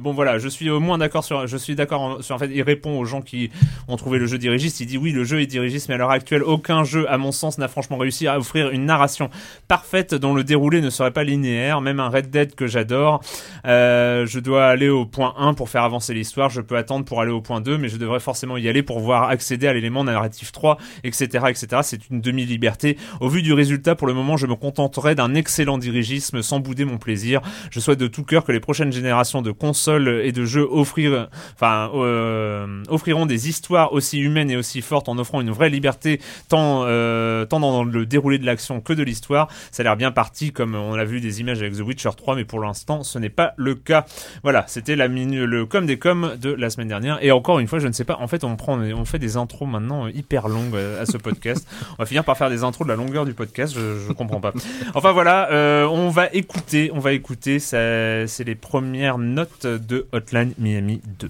[0.00, 2.62] bon voilà, je suis au moins d'accord sur, je suis d'accord sur en fait, il
[2.62, 3.50] répond aux gens qui
[3.88, 4.80] ont trouvé le jeu dirigiste.
[4.80, 7.32] Il dit oui, le jeu est dirigiste, mais à l'heure actuelle, aucun jeu, à mon
[7.32, 9.30] sens, n'a franchement réussi à offrir une narration
[9.68, 11.80] parfaite dont le déroulé ne serait pas linéaire.
[11.80, 13.20] Même un Red Dead que j'adore,
[13.66, 16.50] euh, je dois aller au point 1 pour faire avancer l'histoire.
[16.50, 19.00] Je peux attendre pour aller au point 2, mais je devrais forcément y aller pour
[19.00, 21.66] voir accéder à l'élément narratif 3, etc., etc.
[21.82, 22.96] C'est une demi-liberté.
[23.20, 26.84] Au vu du résultat, pour le moment, je me contenterai d'un excellent dirigisme sans bouder
[26.84, 27.40] mon plaisir.
[27.70, 31.28] Je souhaite de tout cœur que les prochaines générations de consoles et de jeux offrir,
[31.54, 36.20] enfin, euh, offriront des histoire aussi humaine et aussi forte en offrant une vraie liberté
[36.48, 39.48] tant, euh, tant dans le déroulé de l'action que de l'histoire.
[39.72, 42.36] Ça a l'air bien parti comme on l'a vu des images avec The Witcher 3
[42.36, 44.06] mais pour l'instant ce n'est pas le cas.
[44.42, 47.80] Voilà, c'était la le com des coms de la semaine dernière et encore une fois
[47.80, 50.76] je ne sais pas, en fait on prend on fait des intros maintenant hyper longues
[50.76, 51.66] euh, à ce podcast.
[51.98, 54.40] on va finir par faire des intros de la longueur du podcast, je, je comprends
[54.40, 54.52] pas.
[54.94, 60.54] Enfin voilà, euh, on va écouter, on va écouter, c'est les premières notes de Hotline
[60.58, 61.28] Miami 2.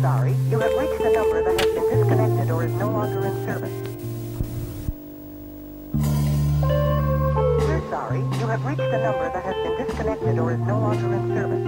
[0.00, 0.36] Sorry.
[0.50, 3.72] You have reached a number that has been disconnected or is no longer in service.
[7.66, 8.20] We're sorry.
[8.20, 11.64] You have reached a number that has been disconnected or is no longer in service.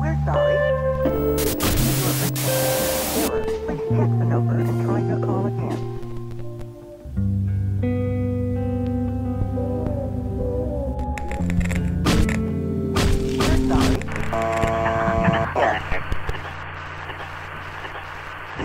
[0.00, 0.56] We're sorry.
[3.16, 3.44] Error.
[3.66, 5.55] Please check the number and try your call again.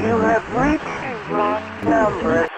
[0.01, 2.50] You have reached the wrong number.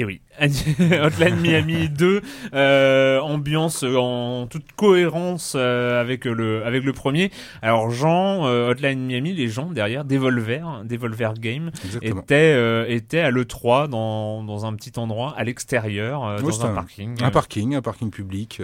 [0.00, 2.20] Eh oui, Hotline Miami 2,
[2.54, 7.32] euh, ambiance en toute cohérence euh, avec le avec le premier.
[7.62, 13.32] Alors Jean, euh, Hotline Miami, les gens derrière, Devolver, Devolver Game, étaient euh, étaient à
[13.32, 17.16] le 3 dans dans un petit endroit à l'extérieur, euh, dans un, parking.
[17.20, 18.62] Un parking, un parking public,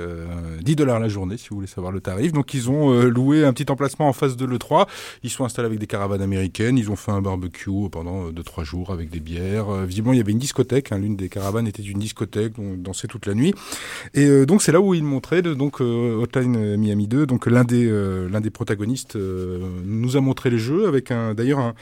[0.63, 2.33] 10 dollars la journée si vous voulez savoir le tarif.
[2.33, 4.87] Donc ils ont loué un petit emplacement en face de le 3.
[5.25, 6.79] Ils sont installés avec des caravanes américaines.
[6.79, 9.73] Ils ont fait un barbecue pendant 2-3 jours avec des bières.
[9.85, 13.09] visiblement il y avait une discothèque, hein, l'une des caravanes était une discothèque, on dansait
[13.09, 13.55] toute la nuit.
[14.15, 17.65] Et euh, donc c'est là où il montrait donc euh, Hotline Miami 2, donc l'un
[17.65, 21.75] des euh, l'un des protagonistes nous a montré les jeux avec un d'ailleurs un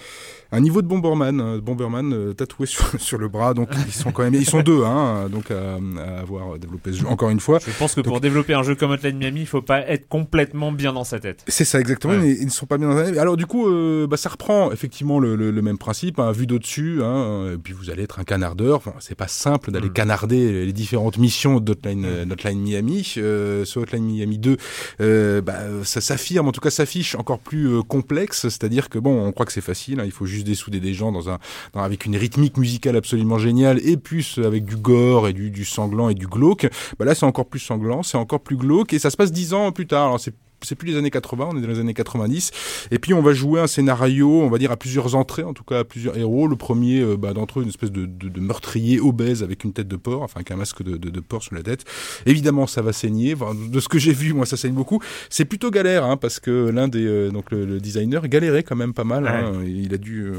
[0.52, 3.54] un niveau de Bomberman, Bomberman euh, tatoué sur, sur, le bras.
[3.54, 7.06] Donc ils sont quand même, ils sont deux, hein, donc à, avoir développé ce jeu.
[7.06, 9.62] Encore une fois, je pense que pour développer un jeu comme Hotline Miami, il faut
[9.62, 11.44] pas être complètement bien dans sa tête.
[11.48, 12.14] C'est ça exactement.
[12.14, 13.18] Ils, ne sont pas bien dans sa tête.
[13.18, 17.02] Alors du coup, euh, bah, ça reprend effectivement le, le, même principe, hein, vue d'au-dessus.
[17.02, 18.76] Hein, et puis vous allez être un canardeur.
[18.76, 19.94] Enfin, c'est pas simple d'aller mm.
[19.94, 22.62] canarder les différentes missions d'Hotline mm.
[22.62, 23.14] Miami.
[23.16, 24.56] Euh, ce Hotline Miami 2,
[25.00, 28.42] euh, bah, ça s'affirme, en tout cas s'affiche encore plus euh, complexe.
[28.42, 30.00] C'est-à-dire que bon, on croit que c'est facile.
[30.00, 31.38] Hein, il faut juste dessouder des gens dans un,
[31.74, 36.08] avec une rythmique musicale absolument géniale et plus avec du gore et du, du sanglant
[36.08, 36.68] et du glauque.
[36.98, 39.54] Bah là, c'est encore plus sanglant, c'est encore plus glauque et ça se passe dix
[39.54, 40.06] ans plus tard.
[40.06, 40.34] Alors c'est
[40.66, 42.50] c'est plus les années 80, on est dans les années 90.
[42.90, 45.64] Et puis on va jouer un scénario, on va dire à plusieurs entrées, en tout
[45.64, 46.48] cas à plusieurs héros.
[46.48, 49.72] Le premier euh, bah, d'entre eux, une espèce de, de, de, meurtrier obèse avec une
[49.72, 51.84] tête de porc, enfin avec un masque de, de, porc sur la tête.
[52.26, 53.34] Évidemment, ça va saigner.
[53.34, 55.00] Enfin, de ce que j'ai vu, moi, ça saigne beaucoup.
[55.30, 58.94] C'est plutôt galère, hein, parce que l'un des euh, donc le, designer galérait quand même
[58.94, 59.26] pas mal.
[59.26, 59.62] Hein.
[59.66, 60.34] Il a dû, euh,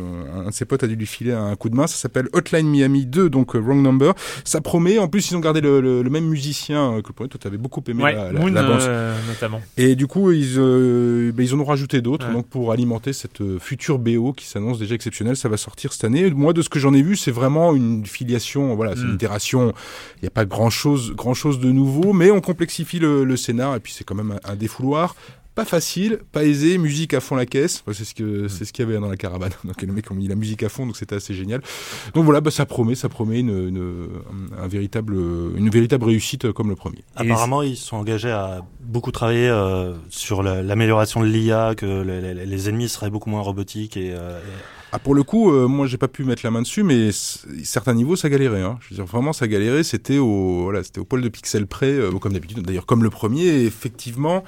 [0.46, 1.88] un de ses potes a dû lui filer un coup de main.
[1.88, 4.14] Ça s'appelle Hotline Miami 2, donc Wrong Number.
[4.44, 5.00] Ça promet.
[5.00, 7.30] En plus, ils ont gardé le, le, même musicien que le premier.
[7.30, 9.62] Toi, t'avais beaucoup aimé la, la, Moon, la notamment.
[9.78, 13.42] Et du coup, ils, euh, ben, ils en ont rajouté d'autres donc pour alimenter cette
[13.42, 15.36] euh, future BO qui s'annonce déjà exceptionnelle.
[15.36, 16.30] Ça va sortir cette année.
[16.32, 18.76] Moi, de ce que j'en ai vu, c'est vraiment une filiation.
[18.76, 19.16] Voilà, c'est une mm.
[19.16, 19.74] itération.
[20.18, 23.38] Il n'y a pas grand chose, grand chose de nouveau, mais on complexifie le, le
[23.38, 25.16] scénar et puis c'est quand même un, un défouloir
[25.56, 27.84] pas facile, pas aisé, musique à fond la caisse.
[27.94, 29.52] c'est ce que c'est ce qu'il y avait dans la caravane.
[29.64, 31.62] Donc les mecs ont mis la musique à fond, donc c'était assez génial.
[32.14, 34.08] Donc voilà, bah, ça promet, ça promet une, une,
[34.58, 35.16] un véritable,
[35.56, 37.04] une véritable réussite comme le premier.
[37.16, 42.70] Apparemment, ils sont engagés à beaucoup travailler euh, sur l'amélioration de l'IA, que les, les,
[42.70, 44.40] ennemis seraient beaucoup moins robotiques et, euh,
[44.92, 47.96] Ah, pour le coup, euh, moi j'ai pas pu mettre la main dessus, mais certains
[47.96, 48.62] niveaux ça galérait.
[48.62, 48.78] Hein.
[48.82, 49.84] Je veux dire vraiment ça galérait.
[49.84, 52.62] C'était au voilà, c'était au pôle de pixels près, euh, comme d'habitude.
[52.62, 54.44] D'ailleurs comme le premier, effectivement,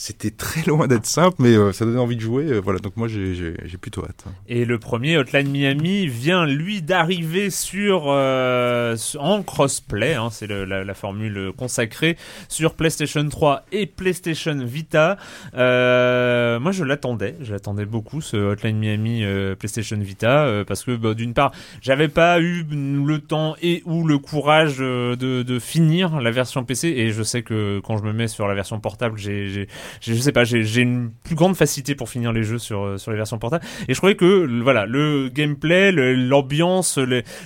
[0.00, 2.58] c'était très loin d'être simple, mais euh, ça donnait envie de jouer.
[2.60, 4.24] voilà, donc moi j'ai plutôt hâte.
[4.48, 10.14] Et le premier Hotline Miami vient lui d'arriver sur en crossplay.
[10.14, 12.16] Hein, C'est la, la, formule consacrée
[12.48, 15.16] sur PlayStation 3 et PlayStation Vita.
[15.52, 19.24] moi je l'attendais, je l'attendais beaucoup ce Hotline Miami
[19.58, 24.06] PlayStation Vita euh, parce que bah, d'une part j'avais pas eu le temps et ou
[24.06, 28.02] le courage euh, de, de, finir la version PC et je sais que quand je
[28.02, 29.68] me mets sur la version portable j'ai
[30.00, 33.10] je sais pas j'ai une plus grande facilité pour finir les jeux sur euh, sur
[33.10, 33.64] les versions portables.
[33.88, 36.98] Et je croyais que voilà le gameplay l'ambiance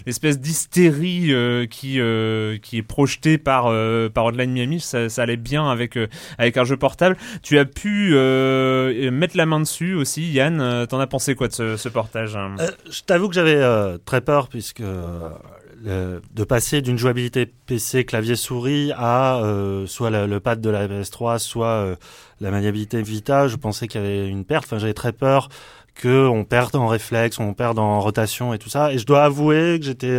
[0.07, 1.33] l'espèce d'hystérie
[1.71, 2.01] qui
[2.63, 3.65] qui est projetée par
[4.13, 5.99] par Online Miami ça, ça, allait bien avec
[6.39, 7.17] avec un jeu portable.
[7.43, 8.15] Tu as pu
[9.11, 10.87] mettre la main dessus aussi Yann.
[10.89, 14.21] T'en as pensé quoi de ce, ce portage euh, je t'avoue que j'avais euh, très
[14.21, 14.83] peur puisque
[15.87, 19.41] euh, de passer d'une jouabilité PC clavier souris à
[19.87, 21.97] soit le pad de la PS3, soit
[22.41, 24.65] la maniabilité Vita, je pensais qu'il y avait une perte.
[24.65, 25.49] Enfin, j'avais très peur
[25.95, 28.93] que on perde en réflexe, on perde en rotation et tout ça.
[28.93, 30.19] Et je dois avouer que j'étais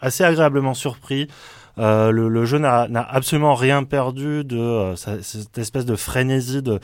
[0.00, 1.28] assez agréablement surpris.
[1.76, 6.80] Le, le, jeu n'a absolument rien perdu de cette espèce de frénésie de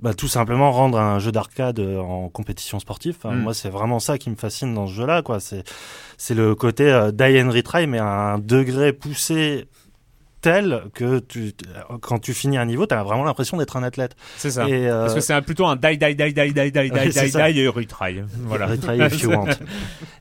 [0.00, 3.16] bah, tout simplement rendre un jeu d'arcade euh, en compétition sportive.
[3.24, 3.36] Mm.
[3.36, 5.22] Moi, c'est vraiment ça qui me fascine dans ce jeu-là.
[5.22, 5.40] quoi.
[5.40, 5.64] C'est
[6.16, 9.68] c'est le côté euh, die and retry, mais à un degré poussé
[10.46, 11.20] tel que
[12.00, 14.14] quand tu finis un niveau, tu as vraiment l'impression d'être un athlète.
[14.36, 14.64] C'est ça.
[14.66, 17.68] Euh, Parce que c'est plutôt un die, die, die, die, die, die, die, die, et
[17.68, 18.22] retry.
[18.44, 18.66] Voilà.
[18.70, 19.48] retry if you want.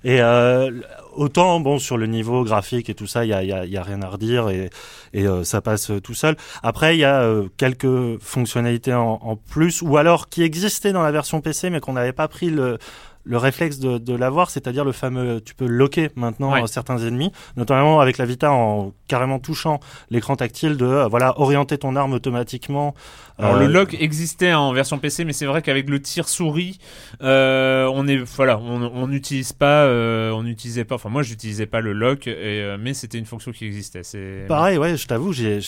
[0.04, 0.72] Et euh,
[1.14, 4.02] autant, bon, sur le niveau graphique et tout ça, il n'y a, y a, rien
[4.02, 4.72] à redire et,
[5.16, 6.36] euh, ça passe tout seul.
[6.64, 7.24] Après, il y a
[7.58, 12.14] quelques fonctionnalités en, plus, ou alors qui existaient dans la version PC, mais qu'on n'avait
[12.14, 12.80] pas pris le,
[13.26, 18.00] le réflexe de, de l'avoir, c'est-à-dire le fameux, tu peux loquer maintenant certains ennemis, notamment
[18.00, 22.94] avec la Vita en carrément touchant l'écran tactile de euh, voilà orienter ton arme automatiquement.
[23.38, 26.80] Alors le euh, lock existait en version PC, mais c'est vrai qu'avec le tir souris,
[27.22, 30.96] euh, on est voilà, on n'utilise pas, on n'utilisait pas.
[30.96, 34.04] Enfin moi, j'utilisais pas le lock, et, mais c'était une fonction qui existait.
[34.04, 35.60] C'est pareil, ouais, je t'avoue, j'ai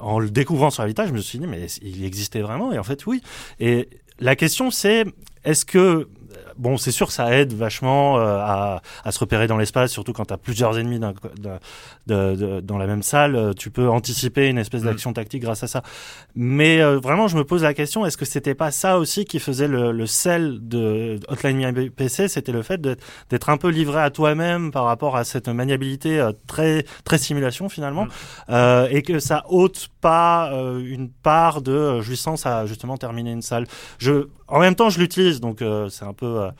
[0.00, 2.78] en le découvrant sur la Vita, je me suis dit mais il existait vraiment, et
[2.78, 3.22] en fait oui.
[3.60, 3.88] Et
[4.20, 5.04] la question c'est
[5.44, 6.08] est-ce que
[6.58, 10.26] bon, c'est sûr, ça aide vachement euh, à, à, se repérer dans l'espace, surtout quand
[10.26, 11.12] tu as plusieurs ennemis dans,
[12.06, 13.36] dans la même salle.
[13.36, 14.86] Euh, tu peux anticiper une espèce mm.
[14.86, 15.82] d'action tactique grâce à ça.
[16.34, 19.38] Mais euh, vraiment, je me pose la question est-ce que c'était pas ça aussi qui
[19.38, 24.00] faisait le, le sel de Hotline Miami PC C'était le fait d'être un peu livré
[24.00, 28.06] à toi-même par rapport à cette maniabilité très très simulation finalement,
[28.48, 28.86] mm.
[28.90, 33.66] et que ça ôte pas une part de jouissance à justement terminer une salle.
[33.98, 36.50] Je en même temps, je l'utilise, donc euh, c'est un peu, euh,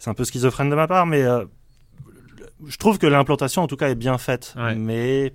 [0.00, 1.44] c'est un peu schizophrène de ma part, mais euh,
[2.66, 4.56] je trouve que l'implantation, en tout cas, est bien faite.
[4.76, 5.32] Mais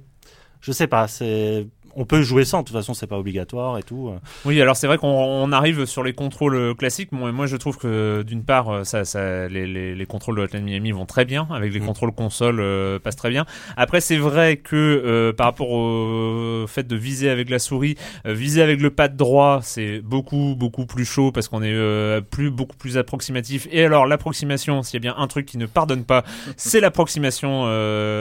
[0.59, 3.83] je sais pas, c'est on peut jouer sans, de toute façon c'est pas obligatoire et
[3.83, 4.09] tout.
[4.09, 4.19] Euh.
[4.45, 7.11] Oui, alors c'est vrai qu'on arrive sur les contrôles euh, classiques.
[7.11, 10.41] Moi, moi je trouve que d'une part, euh, ça, ça, les, les, les, contrôles de
[10.41, 11.85] Hotline Miami vont très bien, avec les mm.
[11.85, 13.45] contrôles console euh, passent très bien.
[13.77, 18.81] Après, c'est vrai que par rapport au fait de viser avec la souris, viser avec
[18.81, 23.67] le pad droit, c'est beaucoup beaucoup plus chaud parce qu'on est plus beaucoup plus approximatif.
[23.71, 26.23] Et alors l'approximation, s'il y a bien un truc qui ne pardonne pas,
[26.57, 27.63] c'est l'approximation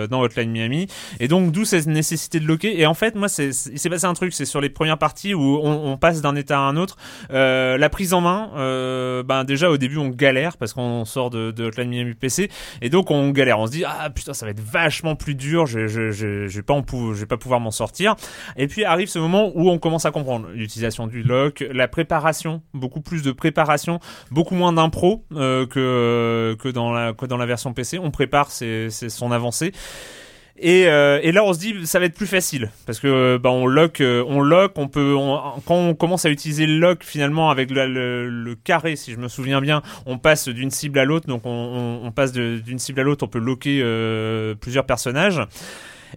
[0.09, 0.87] dans Hotline Miami.
[1.21, 2.81] Et donc d'où cette nécessité de loquer.
[2.81, 5.35] Et en fait, moi c'est il s'est passé un truc, c'est sur les premières parties
[5.35, 6.97] où on, passe d'un état à un autre.
[7.31, 11.31] Euh, la prise en main, euh, ben déjà au début on galère parce qu'on sort
[11.31, 12.51] de, de Hotline Miami PC
[12.83, 13.59] et donc on galère.
[13.59, 16.57] On se dit ah putain ça va être vachement plus dur, je je je, je
[16.57, 18.15] vais pas en je vais pas pouvoir m'en sortir.
[18.57, 22.63] Et puis arrive ce moment où on commence à comprendre l'utilisation du lock, la préparation,
[22.75, 27.47] beaucoup plus de préparation, beaucoup moins d'impro euh, que que dans la que dans la
[27.47, 27.99] version PC.
[27.99, 29.73] On prépare c'est son avancée.
[30.61, 33.39] Et, euh, et, là, on se dit, ça va être plus facile parce que euh,
[33.39, 35.15] bah, on lock, euh, on lock, on peut,
[35.67, 39.61] quand on commence à utiliser le lock finalement avec le, carré, si je me souviens
[39.61, 43.25] bien, on passe d'une cible à l'autre, donc on, on, passe d'une cible à l'autre,
[43.25, 43.85] on peut locker
[44.61, 45.41] plusieurs personnages.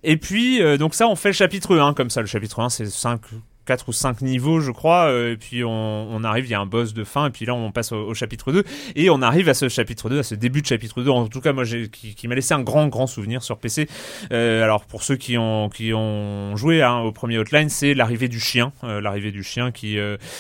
[0.04, 2.22] Et puis, donc ça, on fait le chapitre 1 comme ça.
[2.22, 3.22] Le chapitre 1, c'est 5
[3.66, 5.06] 4 ou 5 niveaux, je crois.
[5.06, 7.54] Euh, et puis on, arrive, il y a un boss de fin, et puis là
[7.54, 8.64] on passe au, chapitre 2.
[8.96, 11.10] Et on arrive à ce chapitre 2, à ce début de chapitre 2.
[11.10, 13.88] En tout cas, moi, qui, m'a laissé un grand, grand souvenir sur PC.
[14.32, 18.28] Euh, alors pour ceux qui ont, qui ont joué hein, au premier Hotline, c'est l'arrivée
[18.28, 18.72] du chien.
[18.84, 19.98] Euh, l'arrivée du chien qui,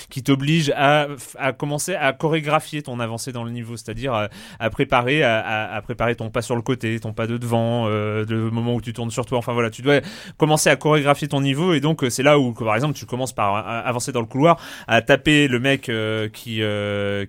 [0.09, 1.07] qui t'oblige à,
[1.37, 4.29] à commencer à chorégraphier ton avancée dans le niveau, c'est-à-dire à,
[4.59, 8.49] à, préparer, à, à, préparer ton pas sur le côté, ton pas de devant, le
[8.51, 9.37] moment où tu tournes sur toi.
[9.37, 10.01] Enfin voilà, tu dois
[10.37, 11.73] commencer à chorégraphier ton niveau.
[11.73, 15.01] Et donc c'est là où, par exemple, tu commences par avancer dans le couloir, à
[15.01, 15.91] taper le mec
[16.33, 16.61] qui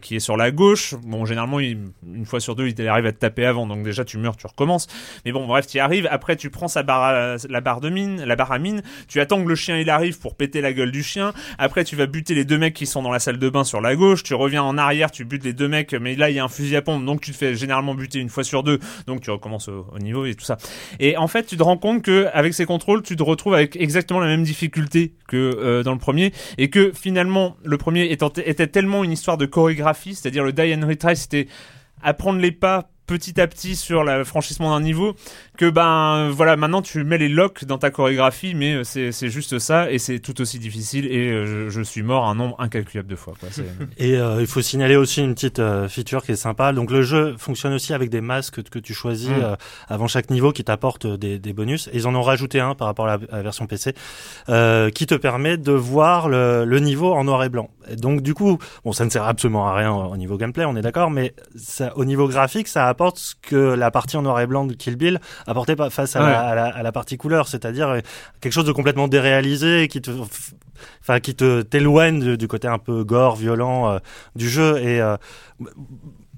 [0.01, 0.95] qui est sur la gauche.
[1.05, 4.16] Bon, généralement, une fois sur deux, il arrive à te taper avant, donc déjà tu
[4.18, 4.87] meurs, tu recommences.
[5.25, 6.09] Mais bon, bref, tu y arrives.
[6.11, 8.83] Après, tu prends sa barre la barre de mine, la barre à mine.
[9.09, 11.33] Tu attends que le chien il arrive pour péter la gueule du chien.
[11.59, 13.81] Après, tu vas buter les deux mecs qui sont dans la salle de bain sur
[13.81, 14.23] la gauche.
[14.23, 16.49] Tu reviens en arrière, tu butes les deux mecs, mais là il y a un
[16.49, 18.79] fusil à pompe, donc tu te fais généralement buter une fois sur deux.
[19.07, 20.57] Donc tu recommences au, niveau et tout ça.
[21.01, 23.77] Et en fait, tu te rends compte que avec ces contrôles, tu te retrouves avec
[23.77, 28.66] exactement la même difficulté que euh, dans le premier, et que finalement le premier était
[28.66, 31.48] tellement une histoire de chorégraphie, c'est-à-dire le die and retry, c'était
[32.02, 35.14] apprendre les pas petit à petit sur le franchissement d'un niveau
[35.59, 39.59] que ben voilà maintenant tu mets les locks dans ta chorégraphie mais euh, c'est juste
[39.59, 43.17] ça et c'est tout aussi difficile et euh, je, suis mort un nombre incalculable de
[43.17, 43.51] fois quoi,
[43.99, 46.73] et euh, il faut signaler aussi une petite feature qui est sympa.
[46.73, 49.57] Donc le jeu fonctionne aussi avec des masques que tu choisis mm.
[49.88, 51.88] avant chaque niveau qui t'apportent des, des, bonus.
[51.88, 53.95] Et ils en ont rajouté un par rapport à la, version PC
[54.95, 57.69] qui te permet de voir le, le, niveau en noir et blanc.
[57.91, 60.77] Et donc du coup bon ça ne sert absolument à rien au niveau gameplay on
[60.77, 64.41] est d'accord mais ça, au niveau graphique ça apporte ce que la partie en noir
[64.41, 68.00] et blanc de Kill Bill apportait face à, la, à, la, partie couleur, c'est-à-dire euh,
[68.40, 70.11] quelque chose de complètement déréalisé qui te
[71.00, 73.98] enfin qui te t'éloigne du, côté un peu gore, violent euh,
[74.37, 74.78] du jeu.
[74.78, 75.16] Et euh,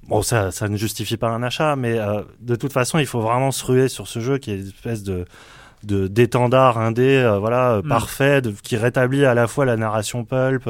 [0.07, 1.97] bon ça ça ne justifie pas un achat mais
[2.39, 5.01] de toute façon il faut vraiment se ruer sur ce jeu qui est une espèce
[5.01, 5.25] de
[5.83, 7.87] de d'étendard indé voilà mm.
[7.87, 10.69] parfait qui rétablit à la fois la narration pulp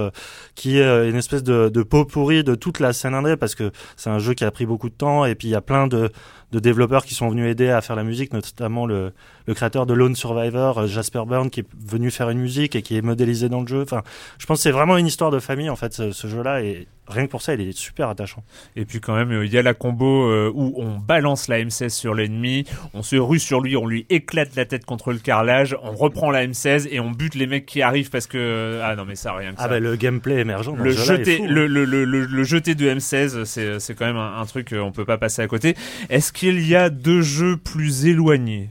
[0.55, 3.71] qui est une espèce de, de pot pourri de toute la scène indé parce que
[3.97, 5.87] c'est un jeu qui a pris beaucoup de temps et puis il y a plein
[5.87, 6.11] de
[6.55, 9.11] de développeurs qui sont venus aider à faire la musique, notamment le,
[9.45, 12.81] le créateur de Lone Survivor, euh, Jasper Byrne, qui est venu faire une musique et
[12.81, 13.81] qui est modélisé dans le jeu.
[13.81, 14.03] Enfin,
[14.37, 16.87] je pense que c'est vraiment une histoire de famille en fait ce, ce jeu-là et
[17.07, 18.43] rien que pour ça, il est super attachant.
[18.75, 21.59] Et puis quand même, euh, il y a la combo euh, où on balance la
[21.59, 25.19] M16 sur l'ennemi, on se rue sur lui, on lui éclate la tête contre le
[25.19, 28.95] carrelage, on reprend la M16 et on bute les mecs qui arrivent parce que ah
[28.95, 29.67] non mais ça rien que ah ça.
[29.67, 30.73] bah le gameplay émergent.
[30.75, 31.47] le, jeté, hein.
[31.47, 34.91] le, le, le, le, jeté de M16, c'est c'est quand même un, un truc on
[34.91, 35.75] peut pas passer à côté.
[36.09, 38.69] Est-ce qu'il y a deux jeux plus éloignés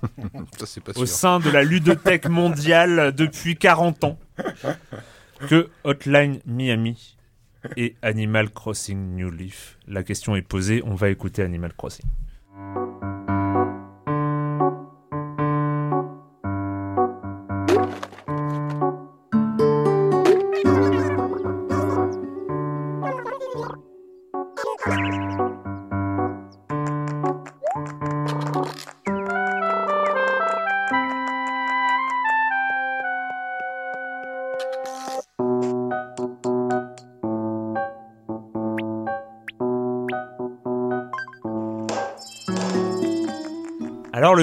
[0.64, 4.18] ça, pas au sein de la ludothèque mondiale depuis 40 ans
[5.46, 7.18] que Hotline Miami
[7.76, 9.78] et Animal Crossing New Leaf.
[9.86, 12.06] La question est posée, on va écouter Animal Crossing.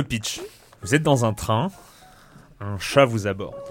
[0.01, 0.41] Le pitch.
[0.81, 1.69] Vous êtes dans un train,
[2.59, 3.55] un chat vous aborde.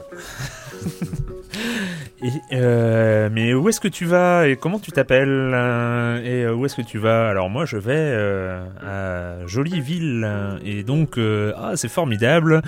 [2.53, 6.66] Euh, mais où est-ce que tu vas et comment tu t'appelles euh, et euh, où
[6.66, 7.29] est-ce que tu vas?
[7.29, 8.14] Alors moi je vais
[8.87, 12.61] à Joliville et donc ah c'est formidable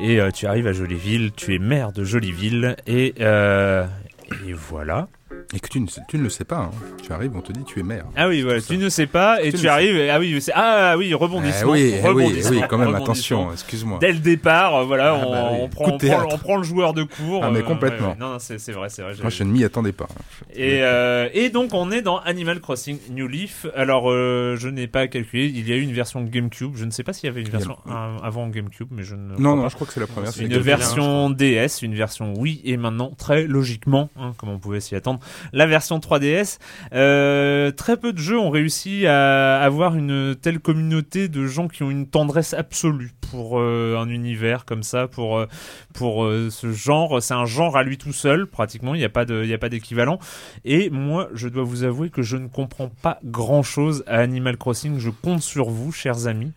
[0.00, 5.08] et tu arrives à Joliville, tu es maire de Joliville et et voilà.
[5.52, 6.58] Et que tu ne, tu ne le sais pas.
[6.58, 6.70] Hein.
[7.02, 8.04] Tu arrives, on te dit tu es maire.
[8.16, 9.96] Ah oui, tu ne sais pas et tu, arrives.
[9.96, 11.74] Et, ah oui, ah oui, rebondissement.
[11.74, 13.98] Eh oui, eh oui, oui, quand même, attention, excuse-moi.
[14.00, 15.98] Dès le départ, voilà, ah on, bah on, prend,
[16.32, 17.42] on, prend, le joueur de cours.
[17.44, 18.16] Ah mais euh, complètement.
[18.18, 19.14] non, non c'est vrai, c'est vrai.
[19.20, 20.08] Moi, je ne m'y attendais pas.
[20.54, 23.66] Et, euh, et donc, on est dans Animal Crossing New Leaf.
[23.74, 25.46] Alors, euh, je n'ai pas calculé.
[25.46, 26.72] Il y a eu une version GameCube.
[26.76, 27.76] Je ne sais pas s'il y avait une version
[28.22, 29.36] avant GameCube, mais je ne.
[29.36, 30.32] Non, non, je crois que c'est la première.
[30.40, 34.94] Une version DS, une version Wii, et maintenant, très logiquement, hein, comme on pouvait s'y
[34.94, 35.19] attendre,
[35.52, 36.58] la version 3 ds
[36.92, 41.82] euh, très peu de jeux ont réussi à avoir une telle communauté de gens qui
[41.82, 45.46] ont une tendresse absolue pour euh, un univers comme ça, pour euh,
[45.94, 47.22] pour ce genre.
[47.22, 48.94] C'est un genre à lui tout seul, pratiquement.
[48.94, 50.18] Il n'y a pas d'équivalent.
[50.64, 54.56] Et moi, je dois vous avouer que je ne comprends pas grand chose à Animal
[54.56, 54.98] Crossing.
[54.98, 56.52] Je compte sur vous, chers amis.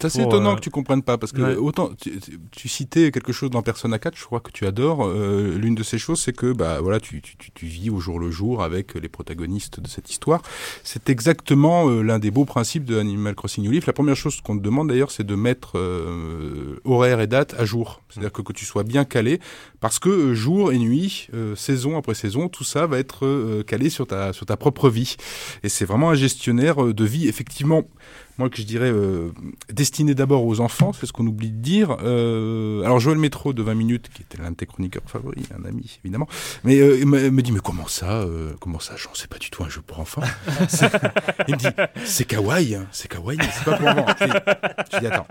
[0.00, 1.90] C'est assez étonnant que tu comprennes pas parce que autant
[2.50, 5.08] tu, citais quelque chose dans Persona 4, je crois que tu adores.
[5.08, 8.62] L'une de ces choses, c'est que bah voilà, tu, tu, tu vis au le jour
[8.62, 10.40] avec les protagonistes de cette histoire.
[10.84, 13.86] C'est exactement euh, l'un des beaux principes de Animal Crossing New Leaf.
[13.86, 17.64] La première chose qu'on te demande d'ailleurs, c'est de mettre euh, horaire et date à
[17.64, 18.02] jour.
[18.08, 19.40] C'est-à-dire que, que tu sois bien calé,
[19.80, 24.06] parce que euh, jour et nuit, saison après saison, tout ça va être calé sur
[24.06, 25.16] ta, sur ta propre vie.
[25.62, 27.84] Et c'est vraiment un gestionnaire de vie, effectivement,
[28.38, 28.92] moi que je dirais
[29.72, 31.90] destiné d'abord aux enfants, c'est ce qu'on oublie de dire.
[31.90, 35.98] alors Joël Métro de 20 minutes, qui était l'un de tes chroniqueurs favoris, un ami
[36.04, 36.28] évidemment,
[36.64, 38.24] mais il me dit mais comment ça,
[38.60, 40.22] comment ça, Jean, c'est pas du tout un jeu pour enfants.
[41.48, 41.66] il me dit
[42.04, 44.06] c'est kawaii, hein, c'est kawaii, c'est pas pour enfants.
[44.92, 45.26] Je dis attends.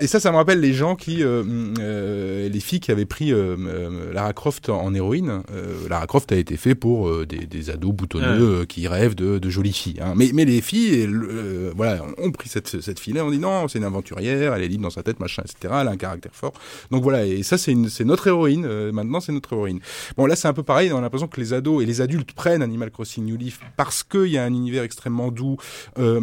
[0.00, 3.32] Et ça, ça me rappelle les gens qui, les filles qui avaient pris
[4.12, 5.42] Lara Croft en héroïne.
[5.88, 9.72] Lara Croft a été fait pour des, des, ados boutonneux qui rêvent de, de, jolies
[9.72, 10.00] filles.
[10.00, 10.14] Hein.
[10.16, 11.08] Mais, mais les filles,
[11.76, 14.90] voilà, ont pris cette, cette fille-là, dit non, c'est une aventurière, elle est libre dans
[14.90, 15.74] sa tête, machin, etc.
[15.80, 16.52] Elle a un caractère fort.
[16.90, 18.90] Donc voilà, et ça, c'est notre héroïne.
[18.92, 19.80] maintenant, c'est notre héroïne.
[20.16, 20.92] Bon, là, c'est un peu pareil.
[20.92, 24.02] On a l'impression que les ados et les adultes prennent Animal Crossing New Leaf parce
[24.02, 25.56] qu'il y a un univers extrêmement doux,
[25.98, 26.20] euh,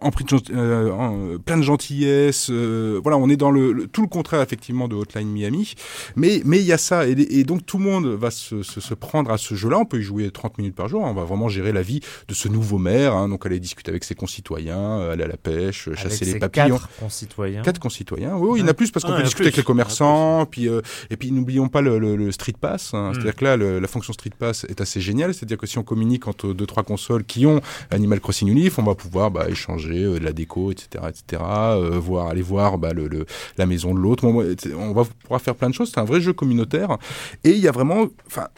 [0.00, 0.10] en,
[0.50, 2.48] euh, plein de gentillesse.
[2.50, 5.74] Euh, voilà, on est dans le, tout le contraire effectivement de Hotline Miami.
[6.16, 9.38] Mais mais il y a ça et, donc tout le monde va se, prendre à
[9.38, 9.78] ce jeu-là.
[9.78, 11.02] On peut y jouer 30 minutes par jour.
[11.02, 13.14] On va vraiment gérer la vie de ce nouveau maire.
[13.14, 16.78] Hein, donc aller discuter avec ses concitoyens, la pêche, chasser les papillons.
[16.78, 17.62] Quatre concitoyens.
[17.62, 18.36] Quatre concitoyens.
[18.36, 20.46] Oui, il y en a plus parce qu'on peut discuter avec les commerçants.
[20.46, 20.68] Puis
[21.10, 22.94] et puis n'oublions pas le, Street Pass.
[22.94, 23.10] Hein.
[23.10, 23.14] Hmm.
[23.14, 25.34] C'est-à-dire que là, la fonction Street Pass est assez géniale.
[25.34, 27.60] C'est-à-dire que si on communique entre deux trois consoles qui ont
[27.90, 31.42] Animal Crossing Unif, on va pouvoir bah, échanger euh, de la déco, etc., etc.
[31.42, 33.26] Euh, voir, aller voir bah, le,
[33.56, 34.24] la maison de l'autre.
[34.24, 35.90] On va pouvoir faire plein de choses.
[35.92, 36.98] C'est un vrai jeu communautaire
[37.44, 38.48] et il y a vraiment, enfin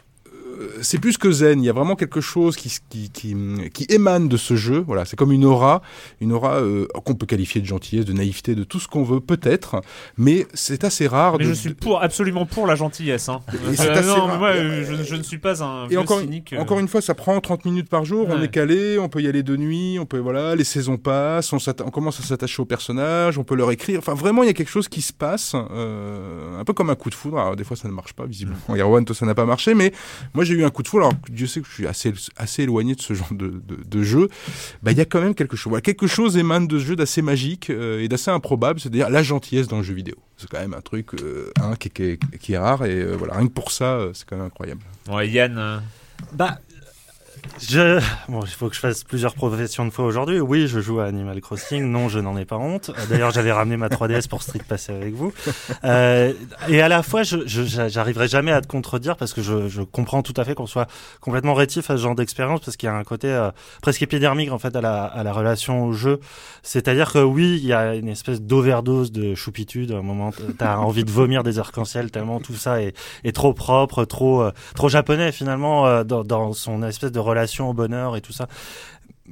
[0.83, 1.63] c'est plus que zen.
[1.63, 3.37] Il y a vraiment quelque chose qui, qui, qui,
[3.73, 4.83] qui émane de ce jeu.
[4.87, 5.83] Voilà, c'est comme une aura,
[6.21, 9.21] une aura euh, qu'on peut qualifier de gentillesse, de naïveté, de tout ce qu'on veut,
[9.21, 9.81] peut-être.
[10.17, 11.37] Mais c'est assez rare.
[11.39, 13.29] Mais je suis pour, absolument pour la gentillesse.
[13.29, 13.41] Hein.
[13.55, 16.55] Euh, non, moi, je, je, ne suis pas un et encore, cynique.
[16.59, 18.27] Encore une fois, ça prend 30 minutes par jour.
[18.31, 21.53] On est calé, on peut y aller de nuit, on peut voilà, les saisons passent,
[21.53, 23.99] on, on commence à s'attacher aux personnages, on peut leur écrire.
[23.99, 26.95] Enfin, vraiment, il y a quelque chose qui se passe, euh, un peu comme un
[26.95, 27.39] coup de foudre.
[27.39, 28.59] Alors, des fois, ça ne marche pas visiblement.
[28.69, 29.93] Erwan, toi, ça n'a pas marché, mais
[30.35, 31.07] moi, j'ai eu un coup de foudre.
[31.07, 34.29] Alors, Dieu sait que je suis assez, assez éloigné de ce genre de, de, jeu.
[34.83, 35.71] Bah, il y a quand même quelque chose.
[35.71, 39.23] Voilà, quelque chose émane de ce jeu d'assez magique euh, et d'assez improbable, c'est-à-dire la
[39.23, 40.17] gentillesse dans le jeu vidéo.
[40.37, 43.47] C'est quand même un truc euh, hein, qui, qui, est rare et euh, voilà, rien
[43.47, 44.81] que pour ça, c'est quand même incroyable.
[45.09, 45.83] Ouais, Yann.
[46.33, 46.59] Bah,
[47.61, 48.01] je...
[48.29, 50.41] Bon, il faut que je fasse plusieurs professions de fois aujourd'hui.
[50.41, 51.85] Oui, je joue à Animal Crossing.
[51.85, 52.91] Non, je n'en ai pas honte.
[53.09, 55.33] D'ailleurs, j'avais ramené ma 3DS pour Street Passer avec vous.
[55.85, 56.33] Euh,
[56.69, 60.23] et à la fois, je, j'arriverai jamais à te contredire parce que je, je comprends
[60.23, 60.87] tout à fait qu'on soit
[61.21, 63.51] complètement rétif à ce genre d'expérience parce qu'il y a un côté euh,
[63.83, 66.21] presque épidermique en fait à la, à la relation au jeu.
[66.63, 69.93] C'est-à-dire que oui, il y a une espèce d'overdose de choupitude.
[69.93, 73.53] À un moment, t'as envie de vomir des arcs-en-ciel tellement tout ça est, est trop
[73.53, 78.17] propre, trop, euh, trop japonais finalement euh, dans, dans son espèce de relation au bonheur
[78.17, 78.49] et tout ça.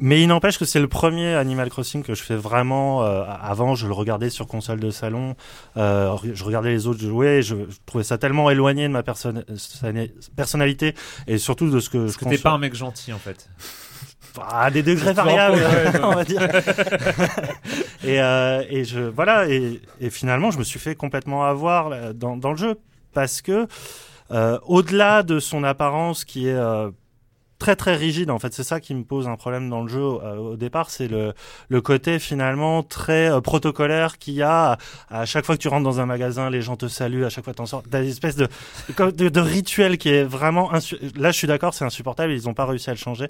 [0.01, 3.03] Mais il n'empêche que c'est le premier Animal Crossing que je fais vraiment.
[3.03, 5.35] Euh, avant, je le regardais sur console de salon.
[5.77, 7.43] Euh, je regardais les autres jouer.
[7.43, 10.95] Je, trouvais ça tellement éloigné de ma personnalité
[11.27, 12.19] et surtout de ce que Parce je.
[12.19, 13.49] Que t'es pas un mec gentil en fait.
[14.41, 15.59] Ah, des degrés variables,
[16.05, 16.43] on va dire.
[18.05, 22.37] et, euh, et je voilà et, et, finalement, je me suis fait complètement avoir dans,
[22.37, 22.79] dans le jeu
[23.15, 23.67] parce que
[24.31, 26.91] euh, au-delà de son apparence qui est euh,
[27.59, 28.55] très très rigide en fait.
[28.55, 31.35] C'est ça qui me pose un problème dans le jeu euh, au départ c'est le
[31.69, 34.79] le côté finalement très euh, protocolaire qu'il y a.
[35.11, 37.45] À, chaque fois que tu rentres dans un magasin les gens te saluent à chaque
[37.45, 37.83] fois t'en sors.
[37.91, 38.49] T'as une espèce de,
[38.99, 42.67] de, de rituel qui est vraiment là je suis d'accord c'est insupportable ils ont pas
[42.67, 43.29] réussi à le changer.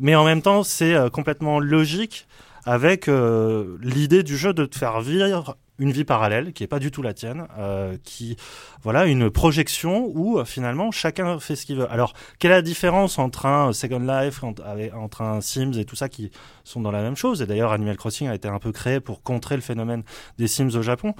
[0.00, 2.26] Mais en même temps c'est euh, complètement logique
[2.66, 6.90] avec l'idée du jeu de te faire vivre une vie parallèle qui est pas du
[6.90, 8.36] tout la tienne, euh, qui
[8.82, 11.90] voilà une projection où euh, finalement chacun fait ce qu'il veut.
[11.90, 16.08] Alors quelle est la différence entre un Second Life, entre, un Sims et tout ça
[16.08, 16.30] qui
[16.62, 17.42] sont dans la même chose?
[17.42, 20.04] Et d'ailleurs Animal Crossing a été un peu créé pour contrer le phénomène
[20.38, 21.14] des Sims au Japon.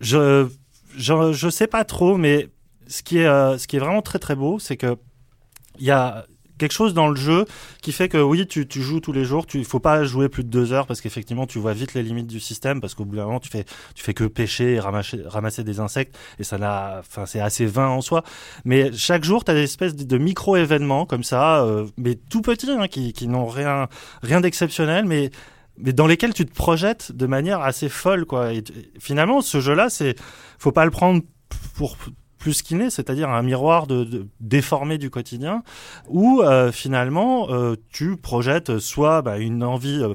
[0.00, 0.48] Je
[0.96, 2.48] je, je sais pas trop, mais
[2.88, 4.96] ce qui est euh, ce qui est vraiment très très beau, c'est que
[5.78, 6.26] il y a
[6.58, 7.44] quelque chose dans le jeu
[7.82, 9.46] qui fait que oui, tu, joues tous les jours.
[9.54, 12.26] Il faut pas jouer plus de deux heures parce qu'effectivement, tu vois vite les limites
[12.26, 15.80] du système parce qu'au bout d'un moment, tu fais, fais que pêcher et ramasser, des
[15.80, 18.22] insectes et ça n'a, enfin, c'est assez vain en soi.
[18.64, 22.70] Mais chaque jour, tu as des espèces de, micro-événements comme ça, euh, mais tout petits,
[22.70, 23.88] hein, qui, n'ont rien,
[24.22, 25.30] rien d'exceptionnel, mais
[25.78, 28.64] mais dans lesquels tu te projettes de manière assez folle quoi et
[28.98, 30.16] finalement ce jeu là c'est
[30.58, 31.20] faut pas le prendre
[31.74, 31.98] pour
[32.38, 35.62] plus qu'il n'est, c'est-à-dire un miroir de, déformé du quotidien,
[36.08, 40.14] où euh, finalement euh, tu projettes soit bah, une envie euh,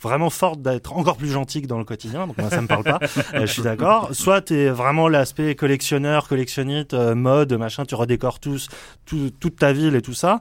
[0.00, 2.84] vraiment forte d'être encore plus gentil que dans le quotidien, donc moi ça me parle
[2.84, 3.00] pas,
[3.34, 8.68] je suis d'accord, soit tu es vraiment l'aspect collectionneur, collectionnite, mode, machin, tu redécores tous,
[9.04, 10.40] toute ta ville et tout ça,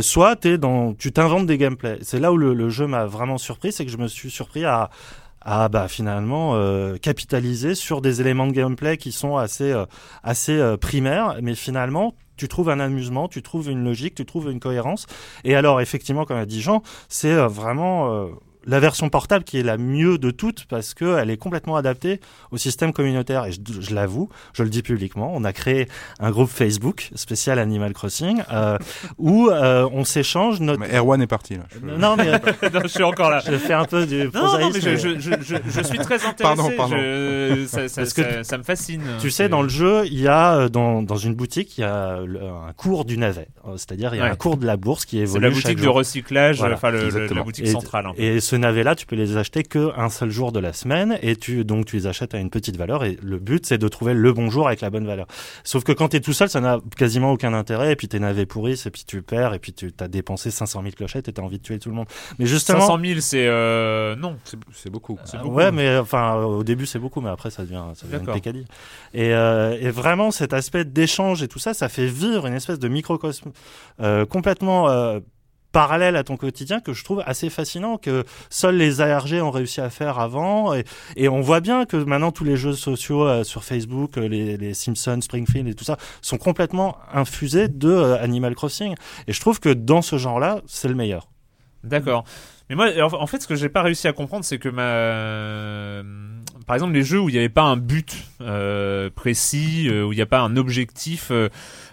[0.00, 1.98] soit es dans, tu t'inventes des gameplays.
[2.02, 4.90] C'est là où le jeu m'a vraiment surpris, c'est que je me suis surpris à
[5.48, 9.86] à bah, finalement euh, capitaliser sur des éléments de gameplay qui sont assez, euh,
[10.22, 14.50] assez euh, primaires, mais finalement tu trouves un amusement, tu trouves une logique, tu trouves
[14.50, 15.06] une cohérence.
[15.44, 18.28] Et alors effectivement, comme a dit Jean, c'est vraiment
[18.68, 22.20] la version portable qui est la mieux de toutes parce qu'elle est complètement adaptée
[22.52, 23.46] au système communautaire.
[23.46, 25.88] Et je, l'avoue, je le dis publiquement, on a créé
[26.20, 28.78] un groupe Facebook spécial Animal Crossing euh,
[29.18, 30.80] où euh, on s'échange notre...
[30.80, 31.64] Mais Erwan est parti là.
[31.82, 32.30] Non mais
[32.82, 33.40] je suis encore là.
[33.44, 36.42] Je fais un peu du non, mais je, je, je, je, suis très intéressé.
[36.42, 36.96] Pardon, pardon.
[37.66, 39.02] Ça, ça, ça, ça, me fascine.
[39.20, 42.16] Tu sais, dans le jeu, il y a dans, dans une boutique, il y a
[42.16, 45.32] un cours du navet, c'est-à-dire il y a un cours de la bourse qui évolue.
[45.32, 48.06] C'est la boutique de recyclage, enfin le, la boutique centrale.
[48.16, 51.36] Et ce navet-là, tu peux les acheter que un seul jour de la semaine, et
[51.36, 53.04] tu donc tu les achètes à une petite valeur.
[53.04, 55.26] Et le but, c'est de trouver le bon jour avec la bonne valeur.
[55.64, 57.92] Sauf que quand tu es tout seul, ça n'a quasiment aucun intérêt.
[57.92, 60.82] Et puis tes navets pourrissent, et puis tu perds, et puis tu as dépensé 500
[60.82, 62.08] 000 clochettes, et t'as envie de tuer tout le monde.
[62.38, 64.36] Mais justement, 500 000, c'est euh, non,
[64.72, 65.18] c'est beaucoup.
[65.32, 65.54] beaucoup.
[65.54, 68.66] ouais, mais enfin au début c'est beaucoup, mais après ça devient ça devient une pécadille.
[69.14, 72.78] Et, euh, et vraiment cet aspect d'échange et tout ça, ça fait vivre une espèce
[72.78, 73.52] de microcosme
[74.00, 75.20] euh, complètement euh,
[75.72, 79.80] parallèle à ton quotidien que je trouve assez fascinant que seuls les ARG ont réussi
[79.80, 80.74] à faire avant.
[81.16, 84.74] Et, on voit bien que maintenant tous les jeux sociaux euh, sur Facebook les, les,
[84.74, 88.94] Simpsons Springfield et tout ça sont complètement infusés de Animal Crossing.
[89.26, 91.28] Et je trouve que dans ce genre là c'est le meilleur.
[91.84, 92.24] D'accord
[92.68, 96.02] mais moi en fait ce que j'ai pas réussi à comprendre c'est que ma
[96.66, 98.16] par exemple les jeux où il n'y avait pas un but
[99.14, 101.32] précis où il n'y a pas un objectif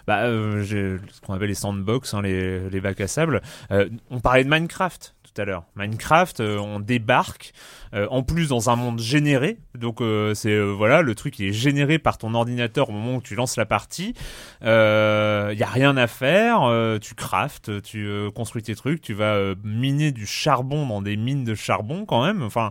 [0.06, 3.42] bah, euh, ce qu'on appelle les sandbox, hein, les, les bacs à sable.
[3.70, 5.64] Euh, on parlait de Minecraft tout à l'heure.
[5.74, 7.52] Minecraft, euh, on débarque
[7.94, 9.58] euh, en plus dans un monde généré.
[9.78, 13.16] Donc euh, c'est euh, voilà le truc qui est généré par ton ordinateur au moment
[13.16, 14.14] où tu lances la partie.
[14.62, 16.70] Il y a rien à faire.
[17.00, 21.54] tu craftes, tu construis tes trucs, tu vas miner du charbon dans des mines de
[21.54, 22.42] charbon quand même.
[22.42, 22.70] Enfin,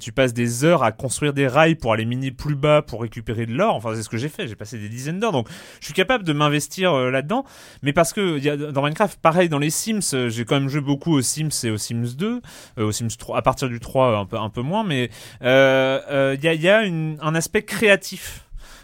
[0.00, 3.46] tu passes des heures à construire des rails pour aller miner plus bas pour récupérer
[3.46, 3.74] de l'or.
[3.74, 4.46] Enfin c'est ce que j'ai fait.
[4.46, 5.32] J'ai passé des dizaines d'heures.
[5.32, 5.48] Donc
[5.80, 7.44] je suis capable de m'investir là-dedans.
[7.82, 11.22] Mais parce que dans Minecraft, pareil dans les Sims, j'ai quand même joué beaucoup aux
[11.22, 12.40] Sims et aux Sims 2,
[12.78, 15.10] aux Sims 3 à partir du 3 un peu un peu moins, mais il
[15.46, 18.40] euh, euh, y a, un aspect créatif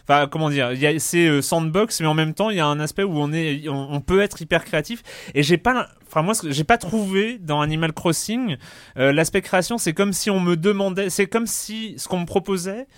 [0.08, 3.04] Enfin, comment dire, c'est euh, sandbox, mais en même temps, il y a un aspect
[3.04, 5.04] où on est, on, peut être hyper créatif.
[5.34, 8.56] Et j'ai pas, enfin moi, j'ai pas trouvé dans Animal Crossing
[8.96, 9.78] l'aspect création.
[9.78, 12.88] C'est comme si on me demandait, c'est comme si ce qu'on me proposait,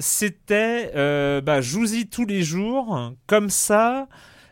[0.00, 0.92] c'était,
[1.42, 4.06] bah, joue-y tous les jours, comme ça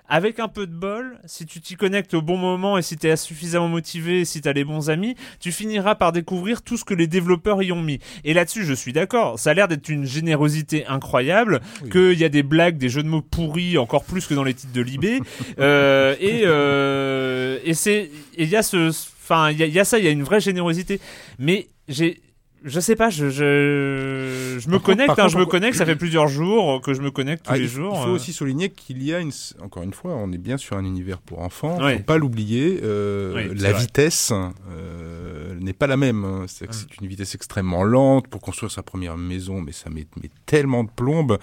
[0.08, 3.06] avec un peu de bol, si tu t'y connectes au bon moment et si tu
[3.06, 6.76] es suffisamment motivé et si tu as les bons amis, tu finiras par découvrir tout
[6.76, 8.00] ce que les développeurs y ont mis.
[8.24, 9.38] Et là-dessus, je suis d'accord.
[9.38, 13.08] Ça a l'air d'être une générosité incroyable, qu'il y a des blagues, des jeux de
[13.08, 15.20] mots pourris, encore plus que dans les titres de Libé.
[15.58, 18.90] euh, et euh, et c'est il y a ce
[19.22, 21.00] enfin il y, y, a ça, il y a une vraie générosité.
[21.38, 22.20] Mais j'ai
[22.64, 26.28] je sais pas, je, je, je me connecte, hein, je me connecte, ça fait plusieurs
[26.28, 27.94] jours que je me connecte tous ah, les jours.
[27.96, 28.14] Il faut euh.
[28.14, 31.18] aussi souligner qu'il y a une, encore une fois, on est bien sur un univers
[31.18, 36.24] pour enfants, faut pas l'oublier, euh, la vitesse euh, n'est pas la même.
[36.24, 36.44] Hein.
[36.48, 36.74] C'est hum.
[37.02, 40.90] une vitesse extrêmement lente pour construire sa première maison, mais ça met, met tellement de
[40.90, 41.38] plombe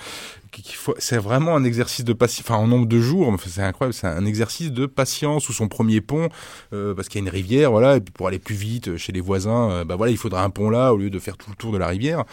[0.98, 4.26] c'est vraiment un exercice de patience, enfin en nombre de jours, c'est incroyable, c'est un
[4.26, 6.28] exercice de patience sous son premier pont,
[6.72, 9.22] parce qu'il y a une rivière, voilà, et puis pour aller plus vite chez les
[9.22, 11.72] voisins, bah voilà, il faudra un pont là au lieu de faire tout le tour
[11.72, 12.26] de la rivière,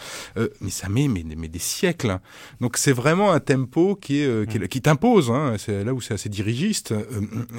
[0.61, 2.11] mais ça met mais, mais des siècles.
[2.11, 2.21] Hein.
[2.59, 6.13] Donc c'est vraiment un tempo qui est, qui, qui t'impose, hein, c'est là où c'est
[6.13, 6.93] assez dirigiste,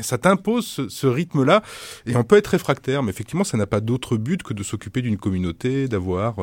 [0.03, 1.63] ça t'impose ce, ce rythme-là,
[2.07, 5.03] et on peut être réfractaire, mais effectivement ça n'a pas d'autre but que de s'occuper
[5.03, 6.37] d'une communauté, d'avoir,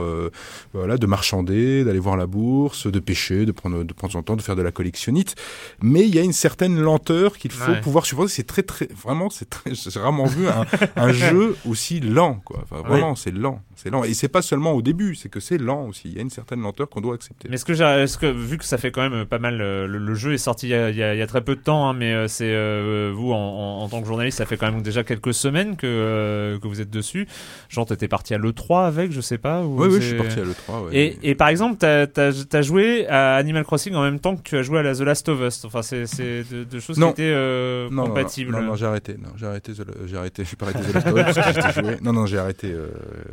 [0.73, 4.23] voilà, de marchander, d'aller voir la bourse, de pêcher, de prendre, de prendre temps en
[4.23, 5.35] temps de faire de la collectionnite,
[5.81, 8.31] mais il y a une certaine lenteur qu'il faut pouvoir supporter.
[8.31, 10.65] C'est très très vraiment c'est très j'ai rarement vu un,
[10.95, 12.63] un, jeu aussi lent quoi.
[12.63, 15.57] Enfin, vraiment c'est lent, c'est lent et c'est pas seulement au début, c'est que c'est
[15.57, 16.09] lent aussi.
[16.09, 17.47] Il y a une certaine lenteur qu'on doit accepter.
[17.49, 17.73] Mais ce que
[18.17, 20.71] que vu que ça fait quand même pas mal, euh, le, jeu est sorti il
[20.71, 23.31] y, a, il, y a, très peu de temps, hein, mais euh, c'est euh, vous
[23.31, 26.81] en, en, tant que journaliste, ça fait quand même déjà quelques semaines que que vous
[26.81, 27.27] êtes dessus.
[27.69, 29.63] Genre t'étais parti à le 3 avec, je sais pas.
[29.63, 30.81] oui oui, je suis parti à le 3.
[30.81, 30.95] Ouais.
[30.95, 34.57] Et, et par exemple, t'as as, joué à Animal Crossing en même temps que tu
[34.57, 35.65] as joué à la The Last of Us.
[35.65, 36.05] Enfin, c'est
[36.43, 38.51] deux, choses qui étaient euh, compatibles.
[38.51, 39.15] Non, non, j'ai arrêté.
[39.17, 39.73] Non, j'ai arrêté.
[40.05, 40.43] J'ai arrêté.
[40.47, 42.01] Je suis pas arrêté The Last of Us.
[42.01, 42.71] Non, non, j'ai arrêté.
[42.71, 42.87] Euh,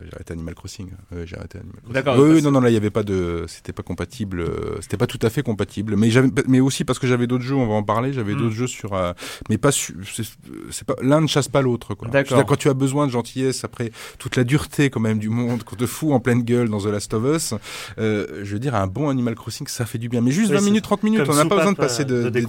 [0.05, 0.91] j'ai arrêté Animal Crossing.
[1.27, 1.93] J'ai arrêté Animal Crossing.
[1.95, 2.19] D'accord.
[2.19, 3.45] Oui, non, non, là, il y avait pas de.
[3.49, 4.41] C'était pas compatible.
[4.41, 5.97] Euh, c'était pas tout à fait compatible.
[5.97, 6.11] Mais
[6.49, 7.55] mais aussi parce que j'avais d'autres jeux.
[7.55, 8.13] On va en parler.
[8.13, 8.39] J'avais hmm.
[8.39, 8.95] d'autres jeux sur.
[8.95, 9.13] Euh,
[9.49, 9.71] mais pas.
[9.73, 10.95] C'est pas.
[11.03, 11.95] L'un ne chasse pas l'autre.
[11.95, 12.09] Quoi.
[12.09, 12.45] D'accord.
[12.45, 15.77] Quand tu as besoin de gentillesse après toute la dureté quand même du monde, qu'on
[15.77, 17.55] te fout en pleine gueule dans The Last of Us,
[17.99, 20.21] je veux dire, un bon Animal Crossing, ça fait du bien.
[20.21, 22.47] Mais juste 20 minutes, 30 minutes, on n'a pas besoin de passer de, des,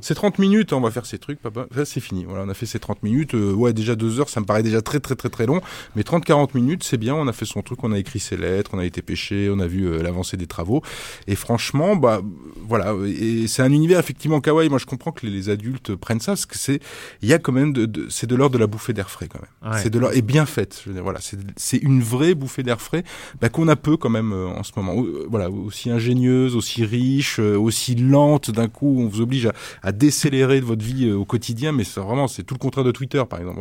[0.00, 1.66] C'est 30 minutes, on va faire ces trucs, papa.
[1.84, 2.24] c'est fini.
[2.24, 3.34] Voilà, on a fait ces 30 minutes.
[3.34, 5.60] Euh, ouais, déjà deux heures, ça me paraît déjà très très très très long.
[5.94, 7.14] Mais 30-40 minutes, c'est bien.
[7.14, 9.58] On a fait son truc, on a écrit ses lettres, on a été pêché, on
[9.58, 10.82] a vu euh, l'avancée des travaux.
[11.26, 12.22] Et franchement, bah
[12.68, 12.94] voilà.
[13.04, 14.68] Et c'est un univers effectivement kawaii.
[14.68, 16.80] Moi, je comprends que les, adultes prennent ça parce que c'est,
[17.22, 19.40] il y a quand même de, c'est de l'ordre de la bouffée d'air frais quand
[19.40, 19.78] même.
[19.78, 20.80] C'est de l'ordre et bien faite.
[20.82, 21.20] Je veux dire, voilà,
[21.56, 23.04] c'est une vraie bouffée d'air frais
[23.40, 25.04] bah, qu'on a peu quand même en ce moment.
[25.28, 28.50] Voilà, aussi ingénieuse, aussi riche, aussi lente.
[28.50, 29.52] D'un coup, on vous oblige à,
[29.82, 32.92] à décélérer de votre vie au quotidien, mais c'est vraiment c'est tout le contraire de
[32.92, 33.58] Twitter, par exemple.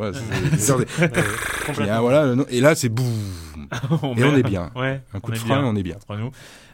[1.74, 3.06] Voilà, voilà, et là c'est boum.
[4.18, 4.72] et on est bien.
[4.76, 5.98] Ouais, un coup de frein, on est bien.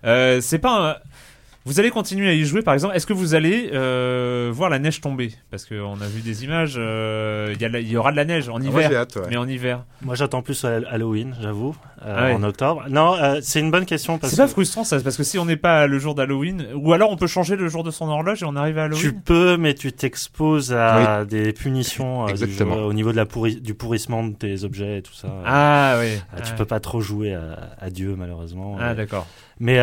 [0.05, 0.95] Euh, c'est pas un
[1.65, 2.95] vous allez continuer à y jouer, par exemple.
[2.95, 5.31] Est-ce que vous allez euh, voir la neige tomber?
[5.51, 6.73] Parce qu'on a vu des images.
[6.77, 9.85] Euh, il y, aura de la neige en ah, hiver, mais en hiver.
[10.01, 12.85] Moi, j'attends plus Halloween, j'avoue, euh, ah en octobre.
[12.89, 14.19] Non, c'est une bonne question.
[14.23, 17.11] C'est pas frustrant ça, parce que si on n'est pas le jour d'Halloween, ou alors
[17.11, 19.01] on peut changer le jour de son horloge et on arrive à Halloween.
[19.01, 23.25] Tu peux, mais tu t'exposes à des punitions au niveau de la
[23.61, 25.27] du pourrissement de tes objets et tout ça.
[25.45, 26.19] Ah oui.
[26.43, 28.77] tu peux pas trop jouer à, Dieu malheureusement.
[28.79, 29.27] Ah d'accord.
[29.59, 29.79] Mais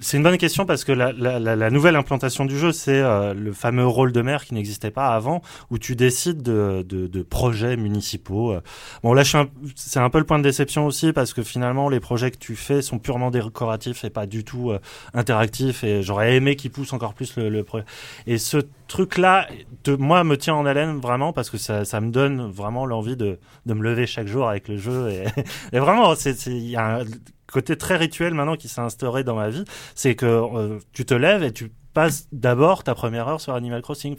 [0.00, 3.34] c'est une bonne question parce que la, la, la, nouvelle implantation du jeu, c'est euh,
[3.34, 7.22] le fameux rôle de maire qui n'existait pas avant, où tu décides de, de, de
[7.22, 8.54] projets municipaux.
[9.02, 9.22] Bon, là,
[9.74, 12.56] c'est un peu le point de déception aussi parce que finalement, les projets que tu
[12.56, 14.78] fais sont purement décoratifs et pas du tout euh,
[15.14, 15.84] interactifs.
[15.84, 17.84] Et j'aurais aimé qu'ils poussent encore plus le, le projet.
[18.26, 19.48] Et ce truc-là,
[19.98, 23.38] moi, me tient en haleine vraiment parce que ça, ça me donne vraiment l'envie de,
[23.66, 25.08] de me lever chaque jour avec le jeu.
[25.10, 25.24] Et,
[25.72, 26.14] et vraiment,
[26.46, 27.04] il y a un,
[27.52, 31.14] côté très rituel maintenant qui s'est instauré dans ma vie, c'est que euh, tu te
[31.14, 34.16] lèves et tu passes d'abord ta première heure sur Animal Crossing.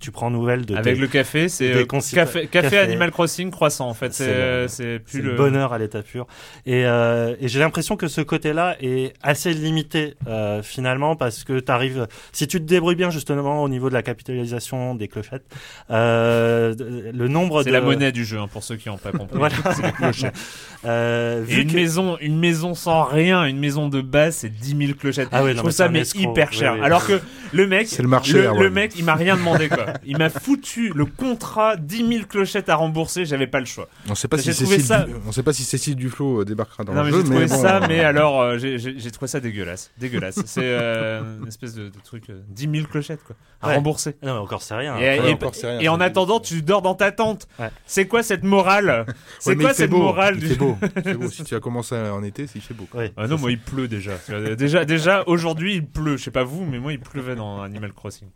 [0.00, 3.94] tu prends nouvelle de avec le café, c'est euh, café, café, Animal Crossing croissant en
[3.94, 4.12] fait.
[4.12, 5.34] C'est plus le...
[5.34, 6.26] bonheur à l'état pur.
[6.66, 11.60] Et, euh, et j'ai l'impression que ce côté-là est assez limité euh, finalement parce que
[11.60, 15.44] tu arrives, si tu te débrouilles bien justement au niveau de la capitalisation des clochettes,
[15.90, 16.74] euh,
[17.12, 17.62] le nombre.
[17.62, 19.38] C'est la monnaie du jeu hein, pour ceux qui n'ont pas compris.
[19.38, 19.56] voilà.
[19.96, 20.34] clochettes.
[20.84, 24.92] Euh, vu une maison, une maison sans rien, une maison de base, c'est 10 000
[24.96, 25.28] clochettes.
[25.32, 26.76] Ah ouais, je trouve ça mais hyper cher.
[26.84, 27.17] Alors que
[27.52, 28.42] le mec, le marché.
[28.42, 29.86] Le, mec, il m'a rien demandé quoi.
[30.04, 33.24] Il m'a foutu le contrat 10 000 clochettes à rembourser.
[33.24, 33.88] J'avais pas le choix.
[34.08, 35.06] On sait pas si Cécile, ça...
[35.26, 37.18] on sait pas si Cécile Duflo euh, débarquera dans non, le mais jeu.
[37.18, 40.40] J'ai trouvé ça, mais alors euh, j'ai trouvé ça dégueulasse, dégueulasse.
[40.46, 44.16] C'est euh, une espèce de, truc 10 000 clochettes quoi à rembourser.
[44.22, 44.96] Non, mais encore c'est rien.
[44.98, 47.48] Et, en attendant, tu dors dans ta tente.
[47.86, 49.06] C'est quoi cette morale
[49.38, 50.76] C'est quoi cette morale C'est beau.
[51.18, 51.30] beau.
[51.30, 52.86] Si tu as commencé en été, c'est fait beau.
[53.16, 54.12] Ah non, moi il pleut déjà.
[54.56, 56.16] déjà, déjà aujourd'hui il pleut.
[56.16, 58.28] Je sais pas vous, mais moi il pleuvait dans Animal Crossing.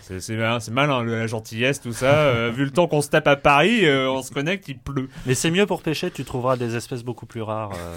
[0.00, 2.06] C'est malin, la gentillesse, tout ça.
[2.06, 5.08] Euh, vu le temps qu'on se tape à Paris, euh, on se connecte, il pleut.
[5.26, 7.72] Mais c'est mieux pour pêcher, tu trouveras des espèces beaucoup plus rares.
[7.74, 7.96] Euh.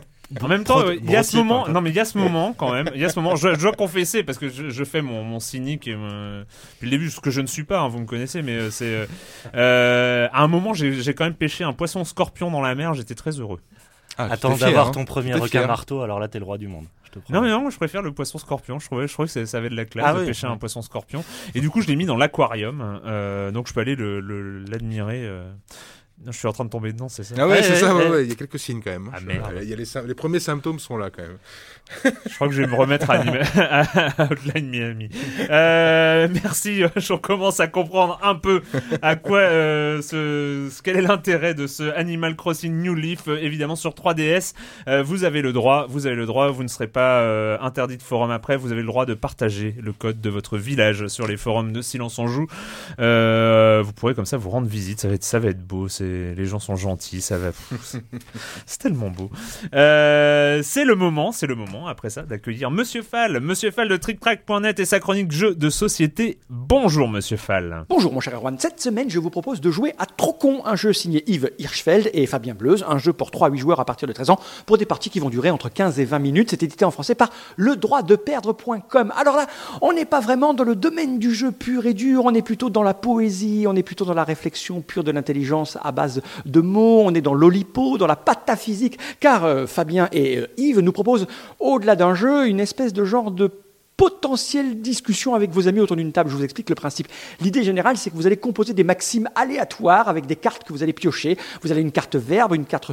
[0.40, 2.54] En même temps, il y a ce moment, non mais il y a ce moment
[2.54, 5.22] quand même, il y a ce moment, je, dois confesser parce que je, fais mon,
[5.22, 6.40] mon cynique et mon...
[6.40, 9.06] depuis le début, ce que je ne suis pas, hein, vous me connaissez, mais c'est
[9.54, 13.14] euh, à un moment j'ai quand même pêché un poisson scorpion dans la mer, j'étais
[13.14, 13.60] très heureux.
[14.16, 14.92] Ah, Attends d'avoir hein.
[14.92, 16.86] ton premier requin marteau, alors là t'es le roi du monde.
[17.30, 18.78] Non mais non, je préfère le poisson scorpion.
[18.78, 20.82] Je trouvais, je trouvais que ça avait de la classe ah de pêcher un poisson
[20.82, 21.24] scorpion.
[21.54, 25.22] Et du coup, je l'ai mis dans l'aquarium, euh, donc je peux aller l'admirer.
[25.22, 25.52] Le, euh.
[26.24, 27.34] Non, je suis en train de tomber dedans, c'est ça?
[27.36, 29.10] Ah ouais, c'est ça, ouais, il y a quelques signes quand même.
[29.12, 29.18] Ah,
[29.60, 31.38] il y a les, les, premiers symptômes sont là quand même.
[32.04, 33.20] je crois que je vais me remettre à,
[34.30, 35.08] Outline Miami.
[35.50, 38.62] Euh, merci, je commence à comprendre un peu
[39.02, 43.76] à quoi, euh, ce, quel est l'intérêt de ce Animal Crossing New Leaf, euh, évidemment
[43.76, 44.54] sur 3DS.
[44.88, 47.98] Euh, vous avez le droit, vous avez le droit, vous ne serez pas euh, interdit
[47.98, 51.26] de forum après, vous avez le droit de partager le code de votre village sur
[51.26, 52.46] les forums de Silence en Joue.
[52.98, 56.58] vous pourrez comme ça vous rendre visite, ça va être, ça va beau, les gens
[56.58, 57.50] sont gentils, ça va,
[58.66, 59.30] c'est tellement beau.
[59.72, 64.78] c'est le moment, c'est le moment après ça, d'accueillir Monsieur Fall, Monsieur Fall de TrickTrack.net
[64.78, 66.38] et sa chronique jeux de société.
[66.48, 67.84] Bonjour Monsieur Fall.
[67.88, 68.56] Bonjour mon cher Erwan.
[68.58, 72.26] Cette semaine, je vous propose de jouer à Trocon, un jeu signé Yves Hirschfeld et
[72.26, 74.78] Fabien Bleuze, un jeu pour 3 à 8 joueurs à partir de 13 ans, pour
[74.78, 76.50] des parties qui vont durer entre 15 et 20 minutes.
[76.50, 79.12] C'est édité en français par le droit de perdre.com.
[79.16, 79.46] Alors là,
[79.82, 82.70] on n'est pas vraiment dans le domaine du jeu pur et dur, on est plutôt
[82.70, 86.60] dans la poésie, on est plutôt dans la réflexion pure de l'intelligence à base de
[86.60, 90.92] mots, on est dans l'olipo, dans la pataphysique, car euh, Fabien et euh, Yves nous
[90.92, 91.26] proposent
[91.64, 93.50] au-delà d'un jeu, une espèce de genre de
[93.96, 96.30] potentielle discussion avec vos amis autour d'une table.
[96.30, 97.08] Je vous explique le principe.
[97.40, 100.82] L'idée générale, c'est que vous allez composer des maximes aléatoires avec des cartes que vous
[100.82, 101.38] allez piocher.
[101.62, 102.92] Vous avez une carte verbe, une carte,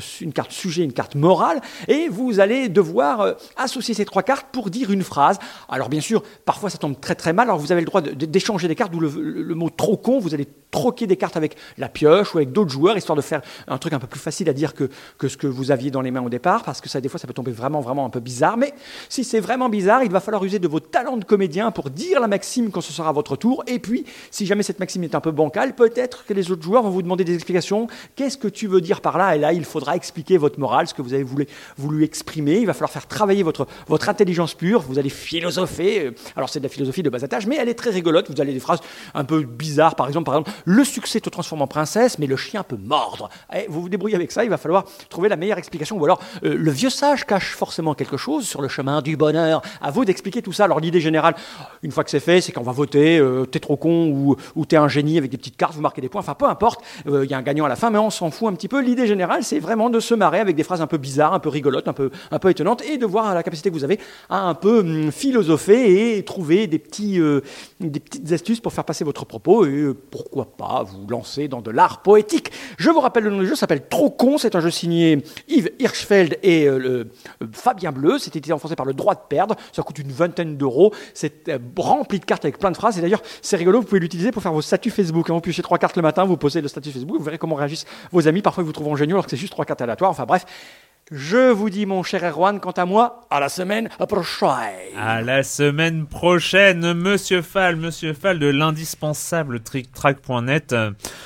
[0.50, 4.92] sujet, une carte morale, et vous allez devoir euh, associer ces trois cartes pour dire
[4.92, 5.40] une phrase.
[5.70, 7.48] Alors bien sûr, parfois ça tombe très très mal.
[7.48, 10.48] Alors vous avez le droit d'échanger des cartes, d'où le, mot trop con, vous allez
[10.70, 13.94] troquer des cartes avec la pioche ou avec d'autres joueurs, histoire de faire un truc
[13.94, 16.24] un peu plus facile à dire que, que ce que vous aviez dans les mains
[16.24, 18.58] au départ, parce que ça, des fois, ça peut tomber vraiment, vraiment un peu bizarre.
[18.58, 18.74] Mais
[19.10, 22.20] si c'est vraiment bizarre, il va falloir user de votre talent de comédien pour dire
[22.20, 23.64] la maxime quand ce sera votre tour.
[23.68, 26.84] Et puis, si jamais cette maxime est un peu bancale, peut-être que les autres joueurs
[26.84, 27.88] vont vous demander des explications.
[28.16, 29.36] Qu'est-ce que tu veux dire par là?
[29.36, 32.60] Et là, il faudra expliquer votre morale, ce que vous avez voulu, voulu exprimer.
[32.60, 34.82] Il va falloir faire travailler votre, votre intelligence pure.
[34.82, 36.12] Vous allez philosopher.
[36.36, 38.30] Alors, c'est de la philosophie de bas étage, mais elle est très rigolote.
[38.30, 38.80] Vous allez des phrases
[39.14, 39.96] un peu bizarres.
[39.96, 43.30] Par exemple, par exemple, le succès te transforme en princesse, mais le chien peut mordre.
[43.56, 44.44] Et vous vous débrouillez avec ça.
[44.44, 45.98] Il va falloir trouver la meilleure explication.
[45.98, 49.62] Ou alors, euh, le vieux sage cache forcément quelque chose sur le chemin du bonheur.
[49.82, 50.66] À vous d'expliquer tout ça.
[50.66, 51.36] Alors, l'idée générale,
[51.84, 53.18] une fois que c'est fait, c'est qu'on va voter.
[53.20, 55.74] Euh, t'es trop con ou, t'es un génie avec des petites cartes.
[55.74, 56.22] Vous marquez des points.
[56.22, 56.82] Enfin, peu importe.
[57.08, 58.68] Euh, il y a un gagnant à la fin, mais on s'en fout un petit
[58.68, 58.82] peu.
[58.82, 61.50] L'idée générale, c'est vraiment de se marrer avec des phrases un peu bizarres, un peu
[61.50, 64.42] rigolotes, un peu, un peu étonnantes, et de voir la capacité que vous avez à
[64.42, 67.42] un peu hum, philosopher et trouver des, petits, euh,
[67.80, 71.72] des petites astuces pour faire passer votre propos, et pourquoi pas vous lancer dans de
[71.72, 72.52] l'art poétique.
[72.78, 75.72] Je vous rappelle le nom du jeu, s'appelle Trop con, c'est un jeu signé Yves
[75.80, 76.68] Hirschfeld et
[77.52, 80.71] Fabien Bleu, c'était en français par le droit de perdre, ça coûte une vingtaine d'euros,
[81.14, 84.32] c'est rempli de cartes avec plein de phrases, et d'ailleurs c'est rigolo, vous pouvez l'utiliser
[84.32, 85.34] pour faire vos statuts Facebook, hein.
[85.34, 87.86] vous piochez trois cartes le matin, vous posez le statut Facebook, vous verrez comment réagissent
[88.12, 90.26] vos amis, parfois ils vous trouvent géniaux alors que c'est juste trois cartes aléatoires, enfin
[90.26, 90.46] bref,
[91.12, 94.96] je vous dis, mon cher Erwan, quant à moi, à la semaine prochaine.
[94.98, 100.74] À la semaine prochaine, Monsieur Fall, Monsieur Fall de l'indispensable tricktrack.net.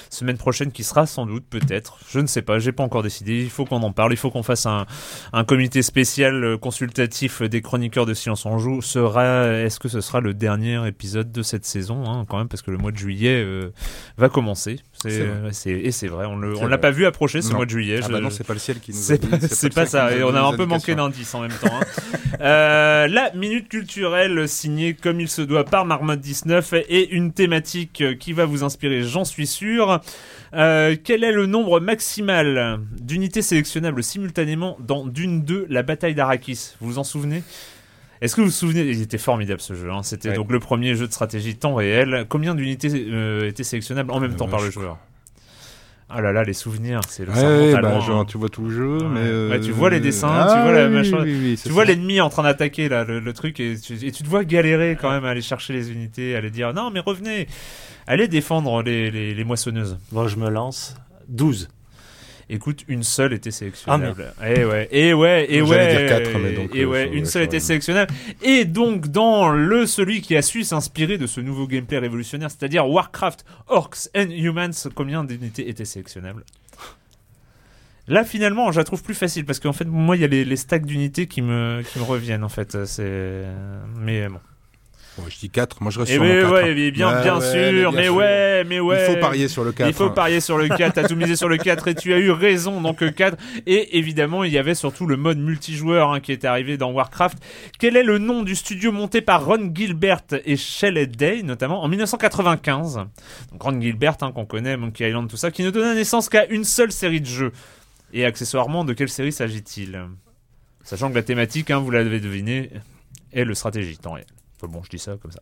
[0.10, 3.44] Semaine prochaine qui sera sans doute, peut-être, je ne sais pas, j'ai pas encore décidé.
[3.44, 4.88] Il faut qu'on en parle, il faut qu'on fasse un,
[5.34, 8.82] un comité spécial euh, consultatif des chroniqueurs de Silence en Joue.
[8.82, 12.64] Sera, est-ce que ce sera le dernier épisode de cette saison, hein, quand même, parce
[12.64, 13.72] que le mois de juillet euh,
[14.18, 14.80] va commencer.
[15.52, 18.00] C'est, et c'est vrai, on ne l'a pas vu approcher ce mois de juillet.
[18.04, 20.16] Ah bah non, c'est pas le ciel qui nous c'est pas ça.
[20.16, 21.74] Et on a un peu manqué d'indices en même temps.
[21.74, 21.86] Hein.
[22.42, 28.04] euh, la minute culturelle signée comme il se doit par Marmotte 19 et une thématique
[28.20, 30.02] qui va vous inspirer, j'en suis sûr.
[30.54, 36.76] Euh, quel est le nombre maximal d'unités sélectionnables simultanément dans Dune 2, la bataille d'Arrakis?
[36.80, 37.44] Vous vous en souvenez?
[38.26, 39.90] Est-ce que vous vous souvenez Il était formidable ce jeu.
[39.92, 40.04] Hein.
[40.04, 40.36] C'était Ouais.
[40.36, 42.26] donc le premier jeu de stratégie temps réel.
[42.30, 44.98] Combien d'unités euh, étaient sélectionnables en même Euh, temps par le joueur?
[46.08, 48.26] Ah là là, les souvenirs, c'est le Ouais, bah, loin, genre, hein.
[48.26, 49.08] tu vois tout le jeu, Ouais.
[49.12, 49.20] mais.
[49.22, 51.74] euh, tu vois les dessins, ah, tu vois la oui, machin- oui, oui, c'est Tu
[51.74, 54.44] vois l'ennemi en train d'attaquer là, le, le truc, et tu, et tu te vois
[54.44, 57.48] galérer quand même à aller chercher les unités, à aller dire non mais revenez,
[58.06, 59.98] allez défendre les, les, les moissonneuses.
[60.12, 60.96] Bon, je me lance.
[61.28, 61.70] 12.
[62.50, 64.34] Écoute, une seule était sélectionnable.
[64.46, 67.26] et ouais, et ouais, et J'allais ouais, dire quatre, mais donc, et euh, ouais, une
[67.26, 68.14] seule était sélectionnable.
[68.44, 72.88] Et donc dans le celui qui a su s'inspirer de ce nouveau gameplay révolutionnaire, c'est-à-dire
[72.88, 76.44] Warcraft Orcs and Humans, combien d'unités étaient sélectionnables?
[78.08, 80.46] Là, finalement, je la trouve plus facile parce qu'en fait, moi, il y a les,
[80.46, 82.86] les stacks d'unités qui me, qui me reviennent en fait.
[82.86, 83.44] C'est,
[83.98, 84.40] mais bon.
[85.18, 86.54] Bon, je dis 4, moi je reste Et sur mais mon 4.
[86.54, 88.16] ouais, mais bien, Ouais, bien ouais, sûr, mais mais, bien sûr.
[88.16, 89.06] ouais, mais ouais.
[89.08, 89.88] Il faut parier sur le 4.
[89.88, 92.18] Il faut parier sur le 4, t'as tout misé sur le 4 et tu as
[92.20, 93.38] eu raison, donc euh, 4.
[93.66, 97.38] Et évidemment, il y avait surtout le mode multijoueur hein, qui était arrivé dans Warcraft.
[97.80, 101.88] Quel est le nom du studio monté par Ron Gilbert et Shelley Day, notamment en
[101.88, 102.96] 1995
[103.54, 106.46] Donc Ron Gilbert, hein, qu'on connaît, Monkey Island, tout ça, qui ne donna naissance qu'à
[106.48, 107.52] une seule série de jeux.
[108.12, 109.98] Et accessoirement, de quelle série s'agit-il?
[110.84, 112.70] Sachant que la thématique, hein, vous l'avez deviné,
[113.34, 114.26] est le stratégie temps réel.
[114.62, 115.42] Bon, je dis ça comme ça.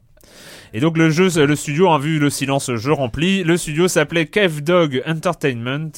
[0.75, 3.43] Et donc le jeu, le studio a vu le silence jeu rempli.
[3.43, 5.91] Le studio s'appelait Cave Dog Entertainment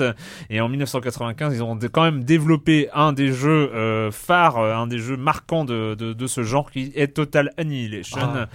[0.49, 4.87] et en 1995 ils ont quand même développé un des jeux euh, phares, euh, un
[4.87, 8.19] des jeux marquants de, de, de ce genre qui est Total Annihilation.
[8.21, 8.47] Ah.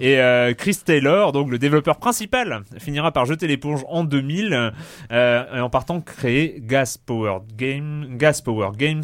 [0.00, 4.72] Et euh, Chris Taylor, donc le développeur principal, finira par jeter l'éponge en 2000
[5.10, 9.02] euh, et en partant créer Gas Power Game, Gas Power Games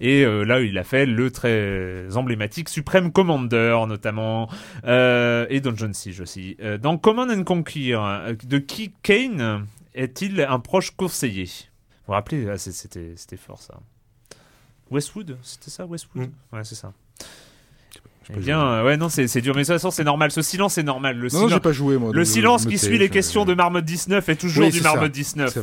[0.00, 4.48] et là il a fait le très emblématique Supreme Commander notamment
[4.86, 6.56] euh, et Dungeon Siege aussi.
[6.60, 11.44] Euh, dans Command and Conquer, euh, de qui Kane est-il un proche conseiller?
[11.46, 13.80] Vous vous rappelez, ah, c'était c'était fort ça.
[14.90, 16.30] Westwood, c'était ça Westwood?
[16.52, 16.92] Ouais, c'est ça.
[18.36, 20.30] Eh bien, euh, ouais, non, c'est dur, mais de toute façon, c'est normal.
[20.30, 21.16] Ce silence est normal.
[21.16, 22.10] Le, Non, silence- j'ai pas joué moi.
[22.12, 24.92] le silence qui suit les questions de Marmotte 19 est toujours Oui, du ça.
[24.92, 25.56] Marmotte 19.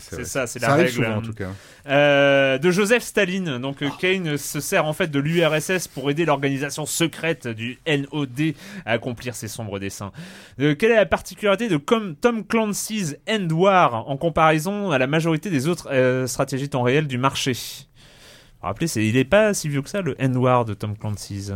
[0.00, 0.90] C'est ça, c'est la règle.
[0.90, 1.48] souvent en tout cas.
[1.88, 3.58] Euh, de Joseph Staline.
[3.58, 8.54] Donc euh, Kane se sert en fait de l'URSS pour aider l'organisation secrète du NOD
[8.86, 10.10] à accomplir ses sombres desseins.
[10.58, 15.50] Euh, quelle est la particularité de Tom Clancy's End War en comparaison à la majorité
[15.50, 17.52] des autres stratégies temps réel du marché?
[18.62, 21.52] Rappelez, c'est, il est pas si vieux que ça le End War de Tom Clancy's.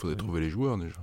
[0.00, 0.94] Il faudrait trouver les joueurs déjà.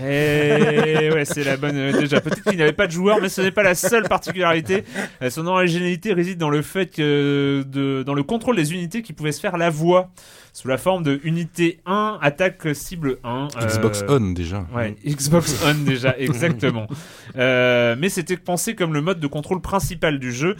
[0.00, 1.76] Eh ouais, c'est la bonne.
[1.76, 4.84] euh, déjà, peut-être qu'il n'avait pas de joueur, mais ce n'est pas la seule particularité.
[5.22, 9.12] Euh, Son originalité réside dans le fait que de, dans le contrôle des unités qui
[9.12, 10.10] pouvaient se faire la voix
[10.52, 13.48] sous la forme de unité 1 attaque cible 1.
[13.56, 14.64] euh, Xbox On déjà.
[14.72, 16.86] Ouais, Xbox On déjà, exactement.
[17.36, 20.54] Euh, mais c'était pensé comme le mode de contrôle principal du jeu.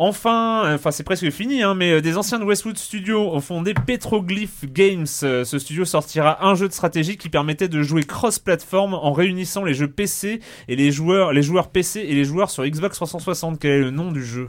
[0.00, 4.64] Enfin, enfin c'est presque fini, hein, mais des anciens de Westwood Studios ont fondé Petroglyph
[4.72, 5.06] Games.
[5.06, 9.74] Ce studio sortira un jeu de stratégie qui permettait de jouer cross-platform en réunissant les
[9.74, 10.38] jeux PC
[10.68, 13.58] et les joueurs, les joueurs PC et les joueurs sur Xbox 360.
[13.58, 14.48] Quel est le nom du jeu?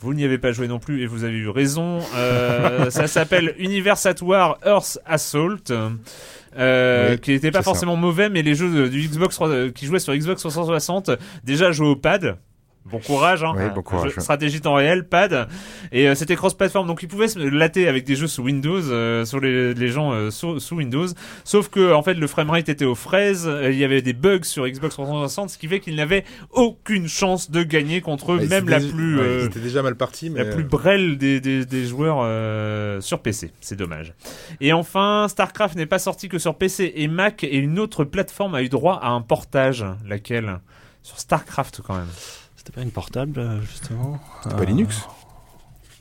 [0.00, 1.98] Vous n'y avez pas joué non plus et vous avez eu raison.
[2.16, 5.70] Euh, ça s'appelle Universe at War Earth Assault.
[6.56, 9.38] Euh, qui n'était pas forcément mauvais, mais les jeux du Xbox
[9.74, 11.10] qui jouaient sur Xbox 360
[11.44, 12.38] déjà jouaient au pad.
[12.86, 13.72] Bon courage, hein.
[13.74, 14.12] bon courage.
[14.18, 15.48] Stratégie temps réel, pad.
[15.92, 19.24] Et euh, c'était cross-platform, donc ils pouvaient se latter avec des jeux sous Windows, euh,
[19.26, 21.06] sur les, les gens euh, sous, Windows.
[21.44, 24.66] Sauf que en fait le framerate était aux fraises, il y avait des bugs sur
[24.66, 28.80] Xbox 360, ce qui fait qu'ils n'avaient aucune chance de gagner contre eux, même la
[28.80, 29.20] plus.
[29.42, 32.24] c'était déjà mal parti, mais la plus brêle des, des, des joueurs
[33.02, 33.52] sur PC.
[33.60, 34.14] C'est dommage.
[34.60, 38.54] Et enfin, Starcraft n'est pas sorti que sur PC et Mac, et une autre plateforme
[38.54, 39.84] a eu droit à un portage.
[40.06, 40.60] Laquelle?
[41.02, 42.08] Sur Starcraft quand même.
[42.60, 45.08] C'était pas une portable, euh, justement C'était pas Linux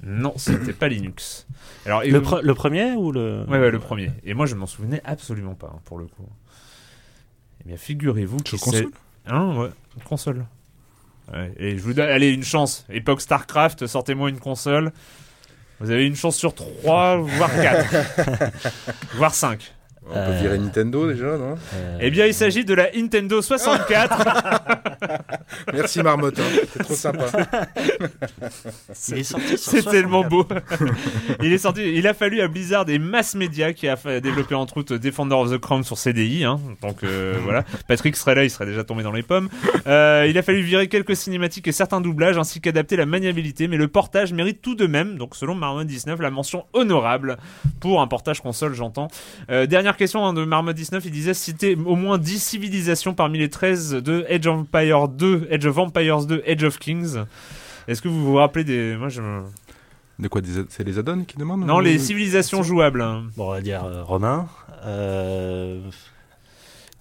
[0.03, 1.47] Non, c'était pas Linux.
[1.85, 4.11] Alors, le, premier ou le Ouais, ouais, le premier.
[4.25, 6.27] Et moi, je m'en souvenais absolument pas, hein, pour le coup.
[7.61, 8.91] Eh bien, figurez-vous que console?
[9.25, 10.45] Hein, ouais, une console.
[11.31, 12.85] Ouais, et je vous donne, allez, une chance.
[12.89, 14.91] Époque StarCraft, sortez-moi une console.
[15.79, 18.51] Vous avez une chance sur 3, voire 4.
[19.15, 19.73] voire 5.
[20.11, 24.23] On peut virer Nintendo déjà, non euh, Eh bien, il s'agit de la Nintendo 64.
[25.73, 26.59] Merci Marmotte, hein.
[26.73, 27.25] c'est trop sympa.
[28.93, 30.45] C'est tellement beau.
[31.41, 31.81] il est sorti.
[31.93, 35.51] Il a fallu à Blizzard et Mass Media qui a développé entre autres Defender of
[35.51, 36.43] the Crown sur CDI.
[36.43, 36.59] Hein.
[36.81, 39.49] Donc euh, voilà, Patrick serait là, il serait déjà tombé dans les pommes.
[39.87, 43.77] Euh, il a fallu virer quelques cinématiques et certains doublages ainsi qu'adapter la maniabilité, mais
[43.77, 47.37] le portage mérite tout de même, donc selon Marmotte 19, la mention honorable
[47.79, 49.07] pour un portage console, j'entends.
[49.47, 53.49] dernière question hein, de Marmot 19, il disait citer au moins 10 civilisations parmi les
[53.49, 57.17] 13 de Age of Empires 2, Age of Empires 2, Age of Kings.
[57.87, 58.95] Est-ce que vous vous rappelez des.
[58.97, 59.21] Moi, je.
[60.17, 63.01] De quoi C'est les add-ons qui demandent Non, les civilisations jouables.
[63.01, 63.25] Hein.
[63.37, 64.47] Bon, on va dire euh, romain.
[64.85, 65.79] Euh...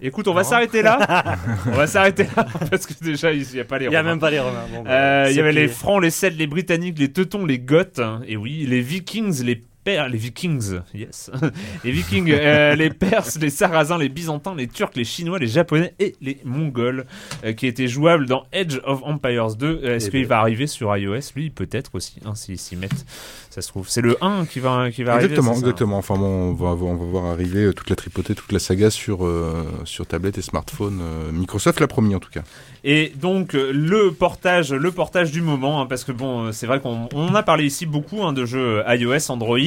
[0.01, 1.37] Écoute, on va s'arrêter là.
[1.67, 3.87] on va s'arrêter là parce que déjà il n'y a pas les.
[3.87, 4.67] Il n'y a même pas les Romains.
[4.73, 8.01] Bon, euh, il y avait les Francs, les Celtes, les Britanniques, les Teutons, les Goths.
[8.27, 11.30] Et oui, les Vikings, les les Vikings, yes,
[11.84, 15.95] les Vikings, euh, les Perses, les Sarrasins, les Byzantins, les Turcs, les Chinois, les Japonais
[15.99, 17.07] et les Mongols,
[17.45, 19.66] euh, qui étaient jouables dans Edge of Empires 2.
[19.66, 20.28] Euh, est-ce eh qu'il ben.
[20.28, 21.32] va arriver sur iOS?
[21.34, 23.07] Lui, peut-être aussi, hein, s'ils s'y mettent.
[23.51, 25.61] Ça se trouve, c'est le 1 qui va qui va exactement, arriver.
[25.61, 28.91] Exactement, Enfin bon, on va, on va voir arriver toute la tripotée, toute la saga
[28.91, 29.28] sur
[29.84, 31.03] sur tablette et smartphone.
[31.32, 32.43] Microsoft l'a promis en tout cas.
[32.85, 37.35] Et donc le portage, le portage du moment, hein, parce que bon, c'est vrai qu'on
[37.35, 39.59] a parlé ici beaucoup hein, de jeux iOS, Android.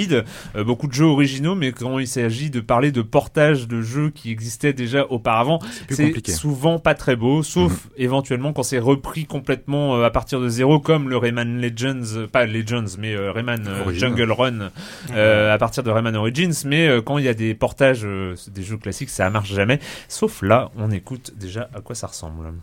[0.56, 4.10] Euh, beaucoup de jeux originaux, mais quand il s'agit de parler de portage de jeux
[4.10, 5.60] qui existaient déjà auparavant,
[5.90, 7.92] c'est souvent pas très beau, sauf mhm.
[7.98, 12.28] éventuellement quand c'est repris complètement euh, à partir de zéro, comme le Rayman Legends, euh,
[12.28, 14.70] pas Legends, mais Rayman Jungle Run
[15.16, 16.54] à partir de Rayman Origins.
[16.66, 19.80] Mais quand il y a des portages des jeux classiques, ça marche jamais.
[20.08, 22.54] Sauf là, on écoute déjà à quoi ça ressemble.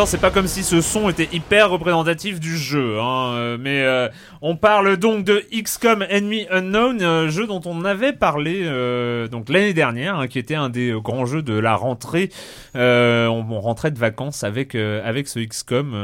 [0.00, 3.82] Temps, c'est pas comme si ce son était hyper représentatif du jeu, hein, euh, mais
[3.82, 4.08] euh,
[4.40, 9.50] on parle donc de XCOM Enemy Unknown, un jeu dont on avait parlé euh, donc
[9.50, 12.30] l'année dernière, hein, qui était un des grands jeux de la rentrée.
[12.74, 15.94] on, rentrait de vacances avec avec ce XCOM,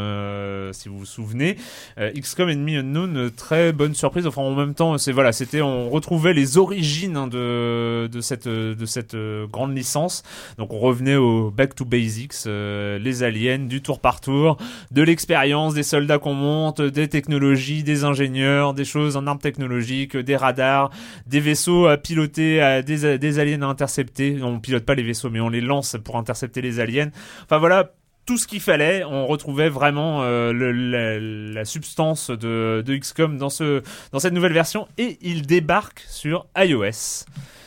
[0.73, 1.57] si vous vous souvenez.
[1.97, 4.27] XCOM Enemy Unknown, très bonne surprise.
[4.27, 8.47] Enfin, en même temps, c'est voilà, c'était on retrouvait les origines hein, de de cette
[8.47, 9.17] de cette
[9.51, 10.23] grande licence.
[10.59, 14.59] Donc on revenait au back to basics, les aliens du tour par tour,
[14.91, 20.17] de l'expérience, des soldats qu'on monte, des technologies, des ingénieurs, des choses en armes technologiques,
[20.17, 20.91] des radars,
[21.27, 24.39] des vaisseaux à piloter, à des, des aliens à intercepter.
[24.43, 27.11] On pilote pas les vaisseaux, mais on les lance pour intercepter les aliens.
[27.45, 27.93] Enfin voilà,
[28.27, 29.05] tout ce qu'il fallait.
[29.05, 33.83] On retrouvait vraiment euh, la, substance de, de, XCOM dans, ce,
[34.13, 37.25] dans cette nouvelle version et il débarque sur iOS.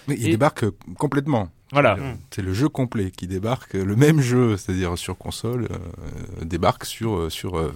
[0.10, 0.66] il débarque
[0.98, 1.50] complètement.
[1.72, 1.98] Voilà.
[2.32, 7.16] C'est le jeu complet qui débarque, le même jeu, c'est-à-dire sur console, euh, débarque sur
[7.16, 7.72] euh, sur euh,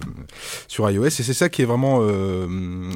[0.66, 2.02] sur iOS et c'est ça qui est vraiment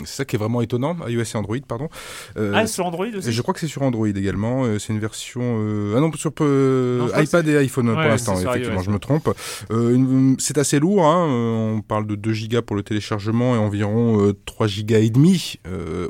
[0.04, 1.88] c'est ça qui est vraiment étonnant, iOS et Android, pardon.
[2.36, 3.28] ah, sur Android aussi.
[3.28, 4.64] Et je crois que c'est sur Android également.
[4.78, 8.38] c'est une version ah non sur iPad et iPhone pour l'instant.
[8.38, 9.30] Effectivement, je me trompe.
[10.38, 11.06] c'est assez lourd.
[11.06, 11.26] Hein,
[11.76, 15.60] on parle de 2 gigas pour le téléchargement et environ 3 gigas et demi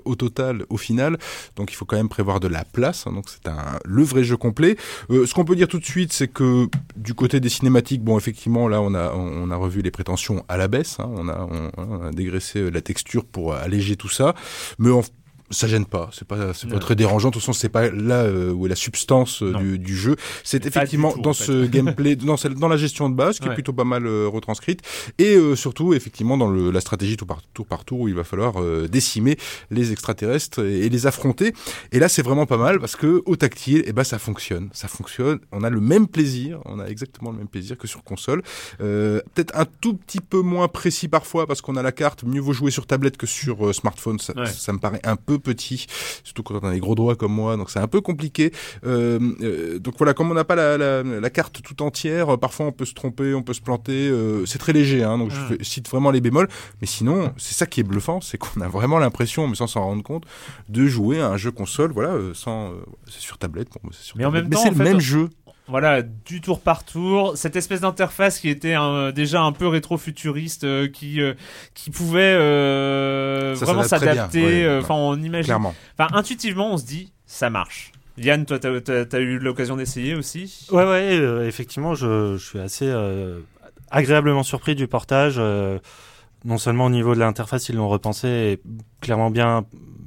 [0.05, 1.19] au total au final.
[1.57, 3.07] Donc il faut quand même prévoir de la place.
[3.07, 4.78] Hein, donc c'est un le vrai jeu complet.
[5.11, 8.19] Euh, ce qu'on peut dire tout de suite, c'est que du côté des cinématiques, bon,
[8.19, 10.99] effectivement, là, on a, on a revu les prétentions à la baisse.
[11.01, 14.35] Hein, on, a, on, a dégraissé la texture pour alléger tout ça.
[14.79, 15.03] Mais en,
[15.51, 17.29] ça gêne pas, c'est pas c'est pas très dérangeant.
[17.29, 20.17] De toute façon, c'est pas là euh, où est la substance euh, du, du, jeu.
[20.45, 23.85] C'est effectivement dans ce gameplay, dans, dans la gestion de base, qui est plutôt pas
[23.85, 24.83] mal euh, retranscrite,
[25.19, 28.25] et surtout effectivement dans le, la stratégie tour par tour par tour où il va
[28.25, 28.55] falloir
[28.89, 29.37] décimer
[29.71, 31.53] les extraterrestres et, les affronter.
[31.93, 34.69] Et là, c'est vraiment pas mal parce que au tactile, et eh ben ça fonctionne,
[34.73, 35.39] ça fonctionne.
[35.53, 38.43] On a le même plaisir, on a exactement le même plaisir que sur console.
[38.79, 42.25] Peut-être un tout petit peu moins précis parfois parce qu'on a la carte.
[42.25, 44.19] Mieux vaut jouer sur tablette que sur smartphone.
[44.19, 45.87] Ça, ça me paraît un peu petit,
[46.25, 48.53] surtout quand on a des gros doigts comme moi, donc c'est un peu compliqué.
[48.85, 52.37] Euh, euh, donc voilà, comme on n'a pas la, la, la, carte tout entière, euh,
[52.37, 54.13] parfois on peut se tromper, on peut se planter.
[54.47, 56.49] C'est très léger, hein, donc je cite vraiment les bémols.
[56.81, 59.83] Mais sinon, c'est ça qui est bluffant, c'est qu'on a vraiment l'impression, mais sans s'en
[59.83, 60.25] rendre compte,
[60.69, 62.73] de jouer à un jeu console, voilà, sans,
[63.07, 65.29] c'est sur tablette, bon, c'est sur mais en même temps, c'est le même jeu
[65.69, 68.75] voilà, du tour par tour, cette espèce d'interface qui était
[69.15, 71.35] déjà un peu rétro-futuriste, euh, qui euh,
[71.75, 74.69] qui pouvait euh, vraiment s'adapter.
[74.81, 75.55] Enfin, on imagine.
[75.55, 77.93] Enfin, intuitivement, on se dit, ça marche.
[78.17, 80.67] Yann, toi, t'as as, eu l'occasion d'essayer aussi?
[80.73, 82.93] Ouais, ouais, effectivement, je, je, suis assez
[83.91, 85.41] agréablement surpris du portage.
[86.45, 88.61] Non seulement au niveau de l'interface, ils l'ont repensé et
[89.01, 89.65] clairement bien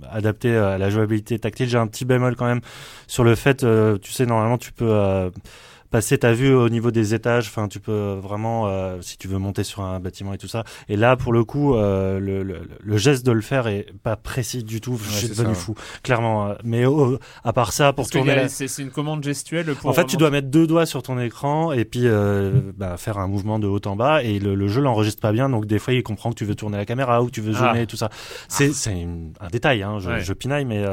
[0.10, 1.70] adapté à la jouabilité tactile.
[1.70, 2.62] J'ai un petit bémol quand même
[3.08, 5.30] sur le fait, euh, tu sais, normalement tu peux euh,
[5.92, 7.48] passer ta vue au niveau des étages.
[7.48, 10.64] Enfin, tu peux vraiment, euh, si tu veux monter sur un bâtiment et tout ça.
[10.88, 14.16] Et là, pour le coup, euh, le, le, le, geste de le faire est pas
[14.16, 14.98] précis du tout.
[14.98, 16.56] je suis devenu fou, clairement.
[16.64, 16.86] Mais
[17.44, 19.76] à part ça, pour tourner, c'est une commande gestuelle.
[19.76, 22.96] Pour en fait, tu dois mettre deux doigts sur ton écran et puis euh, bah,
[22.98, 24.24] faire un mouvement de haut en bas.
[24.24, 26.78] Et le, jeu l'enregistre pas bien, donc des fois, il comprend que tu veux tourner
[26.78, 28.10] la caméra ou que tu veux zoomer, et tout ça.
[28.48, 29.46] C'est ah.
[29.46, 29.84] un détail.
[29.84, 30.86] Hein, je, je pinaille, mais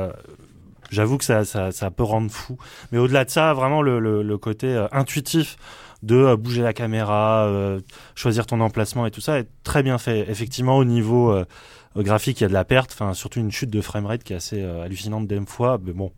[0.91, 2.57] J'avoue que ça, ça, ça, peut rendre fou.
[2.93, 5.57] Mais au-delà de ça, vraiment le, côté euh, intuitif
[6.03, 7.81] de euh, bouger la caméra, euh,
[8.15, 10.29] choisir ton emplacement et tout ça est très bien fait.
[10.31, 11.35] Effectivement, au niveau
[11.97, 14.63] graphique, il y a de la perte, surtout une chute de framerate qui est assez
[14.63, 15.79] hallucinante des fois.
[15.83, 16.13] Mais bon,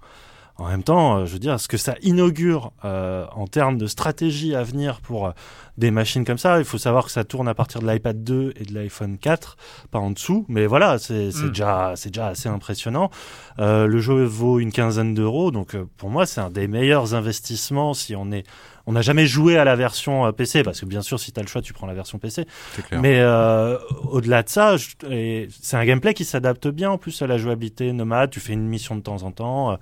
[0.60, 4.62] en même temps, je veux dire, ce que ça inaugure en termes de stratégie à
[4.62, 5.32] venir pour
[5.80, 6.58] des machines comme ça.
[6.58, 9.56] Il faut savoir que ça tourne à partir de l'iPad 2 et de l'iPhone 4,
[9.90, 10.44] pas en dessous.
[10.48, 11.48] Mais voilà, c'est mm.
[11.48, 13.10] déjà, c'est déjà assez impressionnant.
[13.58, 17.14] Euh, le jeu vaut une quinzaine d'euros, donc euh, pour moi, c'est un des meilleurs
[17.14, 18.44] investissements si on est
[18.86, 21.40] on n'a jamais joué à la version euh, PC parce que bien sûr si tu
[21.40, 22.46] as le choix tu prends la version PC
[22.92, 27.38] mais euh, au-delà de ça c'est un gameplay qui s'adapte bien en plus à la
[27.38, 28.30] jouabilité nomade.
[28.30, 29.78] Tu fais une mission de temps en temps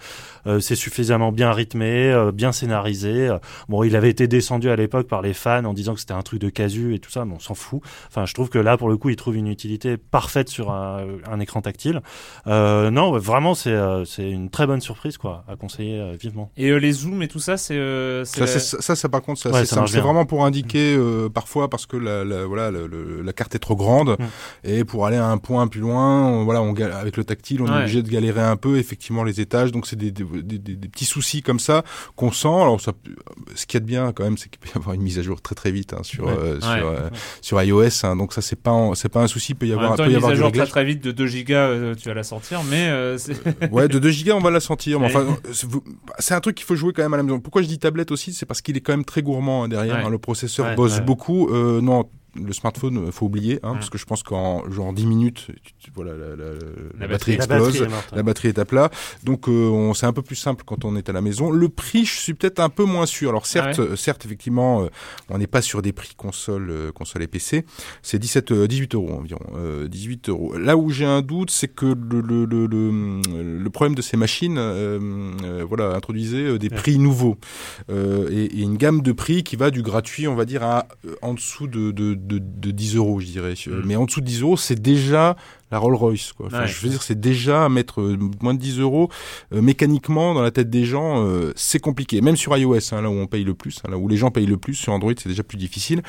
[0.46, 3.36] euh, c'est suffisamment bien rythmé bien scénarisé.
[3.68, 6.22] Bon il avait été descendu à l'époque par les fans en disant que c'était un
[6.22, 7.80] truc de casu et tout ça mais on s'en fout.
[8.08, 11.06] Enfin je trouve que là pour le coup il trouve une utilité parfaite sur un,
[11.30, 12.00] un écran tactile.
[12.46, 16.50] Non vraiment c'est c'est une très bonne surprise quoi à conseiller vivement.
[16.56, 17.78] Et les zooms et tout ça c'est
[18.24, 22.70] ça, ça par contre, c'est vraiment pour indiquer euh, parfois parce que la, la voilà
[22.70, 24.24] la carte est trop grande mm.
[24.64, 27.66] et pour aller à un point plus loin, on, voilà, on avec le tactile, on
[27.66, 29.72] est obligé de galérer un peu effectivement les étages.
[29.72, 31.82] Donc c'est des, des, des, des, petits soucis comme ça
[32.16, 32.48] qu'on sent.
[32.48, 32.92] Alors ça,
[33.54, 35.18] ce qu'il y a de bien quand même, c'est qu'il peut y avoir une mise
[35.18, 37.08] à jour très très vite hein, sur euh, sur, euh,
[37.40, 38.04] sur iOS.
[38.04, 39.52] Hein, donc ça c'est pas c'est pas un souci.
[39.52, 41.26] Il peut y avoir, peut y avoir mise à jour très très vite de 2
[41.26, 42.90] gigas, tu vas la sortir, mais
[43.70, 45.00] ouais, de 2 gigas on va la sentir.
[45.00, 45.26] Mais enfin,
[46.18, 47.40] c'est un truc qu'il faut jouer quand même à la maison.
[47.40, 50.06] Pourquoi je dis tablette aussi, c'est parce qu'il est quand même très gourmand hein, derrière.
[50.06, 51.48] Hein, le processeur bosse beaucoup.
[51.48, 52.08] Euh, non,
[52.44, 55.48] le smartphone, euh, faut oublier, hein, parce que je pense qu'en genre 10 minutes,
[55.94, 56.12] voilà,
[56.98, 58.90] la, batterie, explose, la batterie, est à plat.
[59.24, 61.50] Donc euh, c'est un peu plus simple quand on est à la maison.
[61.50, 63.30] Le prix, je suis peut-être un peu moins sûr.
[63.30, 64.88] Alors certes, euh, certes effectivement,
[65.28, 67.64] on n'est pas sur des prix console, console et PC.
[68.02, 69.40] C'est 17, 18 euros environ.
[69.88, 70.56] 18 euros.
[70.56, 74.58] Là où j'ai un doute, c'est que le, le, le, le, problème de ces machines,
[75.68, 77.36] voilà, introduisait des prix nouveaux
[77.88, 80.86] et, une gamme de prix qui va du gratuit, on va dire, à
[81.22, 83.54] en dessous de de, 10 euros, je dirais.
[83.66, 83.82] Mm.
[83.84, 85.36] Mais en dessous de 10 euros, c'est déjà
[85.70, 86.32] la Rolls Royce.
[86.32, 86.46] Quoi.
[86.46, 89.10] Enfin, Je veux dire, c'est déjà mettre euh, moins de 10 euros
[89.52, 92.20] euh, mécaniquement dans la tête des gens, euh, c'est compliqué.
[92.20, 94.30] Même sur iOS, hein, là où on paye le plus, hein, là où les gens
[94.30, 96.02] payent le plus, sur Android, c'est déjà plus difficile.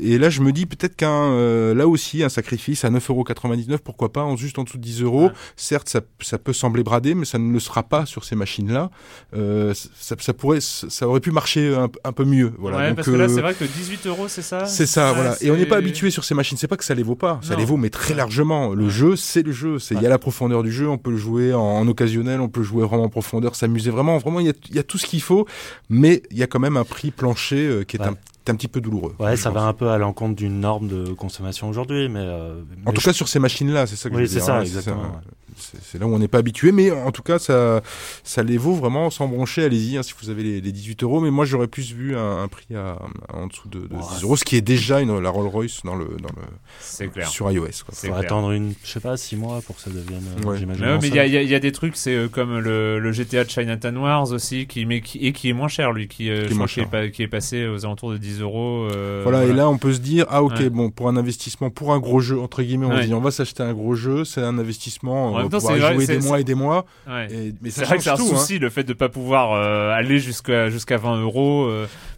[0.00, 4.22] et là, je me dis peut-être qu'un, là aussi, un sacrifice à 9,99€, pourquoi pas,
[4.22, 5.30] en juste en dessous de 10 euros.
[5.56, 8.90] Certes, ça, ça, peut sembler bradé, mais ça ne le sera pas sur ces machines-là.
[9.32, 12.52] Ça, ça, pourrait, ça aurait pu marcher un, un peu mieux.
[12.58, 12.78] Voilà.
[12.78, 14.66] Ouais, parce que là, c'est vrai que 18 euros, c'est ça?
[14.66, 15.36] C'est ça, voilà.
[15.40, 16.56] Et on n'est pas habitué sur ces machines.
[16.56, 19.16] C'est pas que ça les vaut pas, ça les vaut, mais très largement le jeu,
[19.16, 19.78] c'est le jeu.
[19.78, 20.88] C'est il y a la profondeur du jeu.
[20.88, 24.18] On peut le jouer en, occasionnel, on peut jouer vraiment en profondeur, s'amuser vraiment.
[24.18, 25.46] Vraiment, il y a, y a, tout ce qu'il faut,
[25.88, 28.16] mais il y a quand même un prix plancher euh, qui est un
[28.50, 29.14] un petit peu douloureux.
[29.18, 32.92] Ouais, ça va un peu à l'encontre d'une norme de consommation aujourd'hui, mais, euh, en
[32.92, 34.44] tout cas sur ces machines-là, c'est ça que oui, je veux dire.
[34.44, 35.20] Ça, hein, exactement.
[35.60, 37.82] C'est là où on n'est pas habitué, mais en tout cas, ça,
[38.24, 39.64] ça les vaut vraiment sans broncher.
[39.64, 41.20] Allez-y, hein, si vous avez les, les, 18 euros.
[41.20, 42.98] Mais moi, j'aurais plus vu un, prix à,
[43.32, 46.06] en dessous de, de 10 euros, ce qui est déjà une, la Rolls-Royce dans le,
[46.20, 47.28] dans le, clair.
[47.28, 47.66] sur iOS.
[48.02, 50.22] Il faut attendre une, je sais pas, 6 mois pour que ça devienne.
[50.46, 53.50] Euh, mais il y, y, a des trucs, c'est euh, comme le, le, GTA de
[53.50, 56.80] Chinatown Wars aussi, qui, mais qui, et qui est moins cher, lui, qui, euh, qui,
[56.80, 58.88] est, qui, est, passé aux alentours de 10 euros.
[59.22, 61.98] Voilà, et là, on peut se dire, ah ok, bon, pour un investissement, pour un
[61.98, 65.48] gros jeu, entre guillemets, on dit, on va s'acheter un gros jeu, c'est un investissement,
[65.50, 66.86] pouvoir jouer des mois et des mois.
[67.06, 69.52] mais c'est vrai que c'est un souci, le fait de pas pouvoir
[69.92, 71.70] aller jusqu'à jusqu'à 20 euros.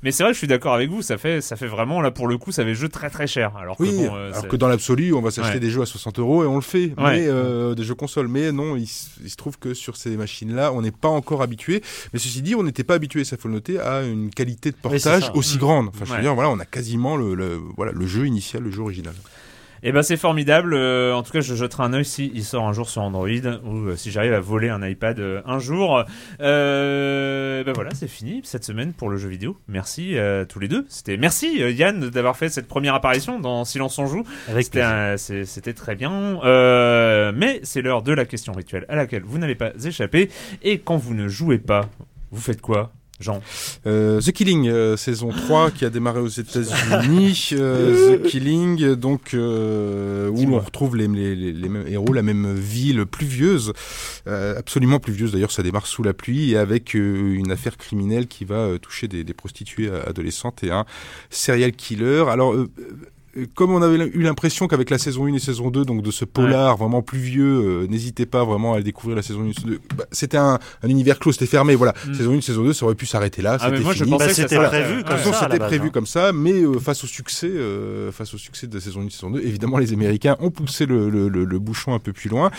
[0.02, 2.10] Mais c'est vrai que je suis d'accord avec vous, ça fait, ça fait vraiment, là,
[2.10, 3.56] pour le coup, ça fait jeu très très cher.
[3.56, 6.18] Alors oui, que, bon, alors que dans l'absolu, on va s'acheter des jeux à 60
[6.18, 8.26] euros et on le fait, mais euh, des jeux console.
[8.28, 11.82] Mais non, il, se trouve que sur ces machines-là, on n'est pas encore habitué.
[12.12, 14.76] Mais ceci dit, on n'était pas habitué, ça faut le noter, à une qualité de
[14.76, 15.88] portage aussi grande.
[15.88, 18.72] Enfin, je veux dire, voilà, on a quasiment le, le, voilà, le jeu initial, le
[18.72, 19.14] jeu original.
[19.84, 20.74] Et eh ben c'est formidable.
[20.74, 23.26] Euh, en tout cas, je jetterai un œil si il sort un jour sur Android
[23.26, 26.04] ou euh, si j'arrive à voler un iPad euh, un jour.
[26.38, 29.56] ben voilà, c'est fini cette semaine pour le jeu vidéo.
[29.66, 30.86] Merci à tous les deux.
[30.88, 34.22] C'était merci Yann d'avoir fait cette première apparition dans Silence on joue.
[34.46, 36.38] C'était très bien.
[37.32, 40.30] mais c'est l'heure de la question rituelle à laquelle vous n'avez pas échappé.
[40.62, 41.88] Et quand vous ne jouez pas,
[42.30, 42.92] vous fêtes quoi?
[43.22, 43.40] Jean
[43.86, 47.50] euh, The Killing, euh, saison 3 qui a démarré aux États-Unis.
[47.62, 53.04] Euh, The Killing, donc où on retrouve les, les, les, mêmes héros, la même ville
[53.06, 53.72] pluvieuse,
[54.26, 58.78] absolument pluvieuse d'ailleurs, ça démarre sous la pluie et avec une affaire criminelle qui va
[58.80, 60.84] toucher des, des, prostituées adolescentes et un
[61.30, 62.24] serial killer.
[62.28, 62.54] Alors
[63.54, 66.24] comme on avait eu l'impression qu'avec la saison 1 et saison 2, donc de ce
[66.24, 69.80] polar vraiment pluvieux, euh, n'hésitez pas vraiment à découvrir la saison 1 et saison 2.
[69.96, 71.94] Bah, c'était un, un, univers clos, c'était fermé, voilà.
[72.06, 72.14] Mm.
[72.14, 74.18] Saison 1, saison 2, ça aurait pu s'arrêter là, ah, c'était fini.
[74.18, 75.40] Bah, c'était prévu comme ça.
[75.40, 75.90] C'était prévu hein.
[75.92, 79.06] comme ça, mais euh, face au succès, euh, face au succès de la saison 1
[79.06, 82.28] et saison 2, évidemment, les Américains ont poussé le, le, le, bouchon un peu plus
[82.28, 82.50] loin.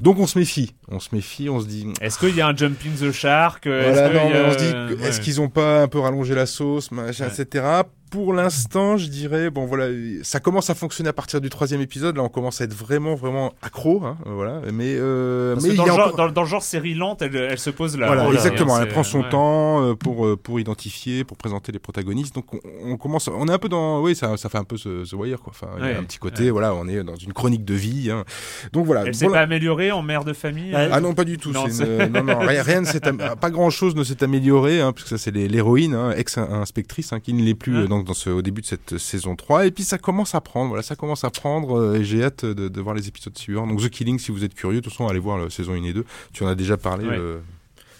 [0.00, 1.86] Donc on se méfie, on se méfie, on se dit.
[2.00, 5.40] Est-ce qu'il y a un jumping the shark Voilà, non, on se dit, est-ce qu'ils
[5.40, 9.86] ont pas un peu rallongé la sauce, machin, etc pour l'instant, je dirais, bon voilà,
[10.22, 12.16] ça commence à fonctionner à partir du troisième épisode.
[12.16, 14.60] Là, on commence à être vraiment, vraiment accro, hein, voilà.
[14.72, 17.96] Mais, euh, mais dans, le genre, dans, le genre série lente, elle, elle se pose
[17.96, 18.06] là.
[18.06, 18.80] Voilà, exactement.
[18.80, 22.34] elle prend son temps euh, pour euh, pour identifier, pour présenter les protagonistes.
[22.34, 22.46] Donc,
[22.84, 25.16] on, commence, on est un peu dans, oui, ça, ça fait un peu ce, ce
[25.16, 25.52] Wire, quoi.
[25.54, 28.10] Enfin, il y a un petit côté, voilà, on est dans une chronique de vie.
[28.10, 28.24] Hein.
[28.72, 29.04] Donc voilà.
[29.06, 30.74] Elle s'est pas améliorée en mère de famille.
[30.74, 31.52] Ah non, pas du tout.
[31.52, 31.66] Non,
[32.10, 32.82] non, non, rien, rien
[33.40, 37.20] pas grand chose ne s'est amélioré, hein, parce que ça c'est l'héroïne, hein, ex-inspectrice, hein,
[37.20, 39.66] qui ne l'est plus dans dans ce, au début de cette saison 3.
[39.66, 42.44] Et puis ça commence à prendre, voilà, ça commence à prendre euh, et j'ai hâte
[42.44, 43.66] de, de, voir les épisodes suivants.
[43.66, 45.84] Donc The Killing, si vous êtes curieux, de toute façon, allez voir la saison 1
[45.84, 46.04] et 2.
[46.32, 47.06] Tu en as déjà parlé.
[47.06, 47.38] Euh,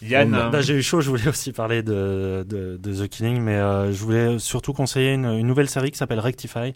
[0.02, 3.56] Yann, bah, j'ai eu chaud, je voulais aussi parler de, de, de The Killing, mais
[3.56, 6.72] euh, je voulais surtout conseiller une, une nouvelle série qui s'appelle Rectify,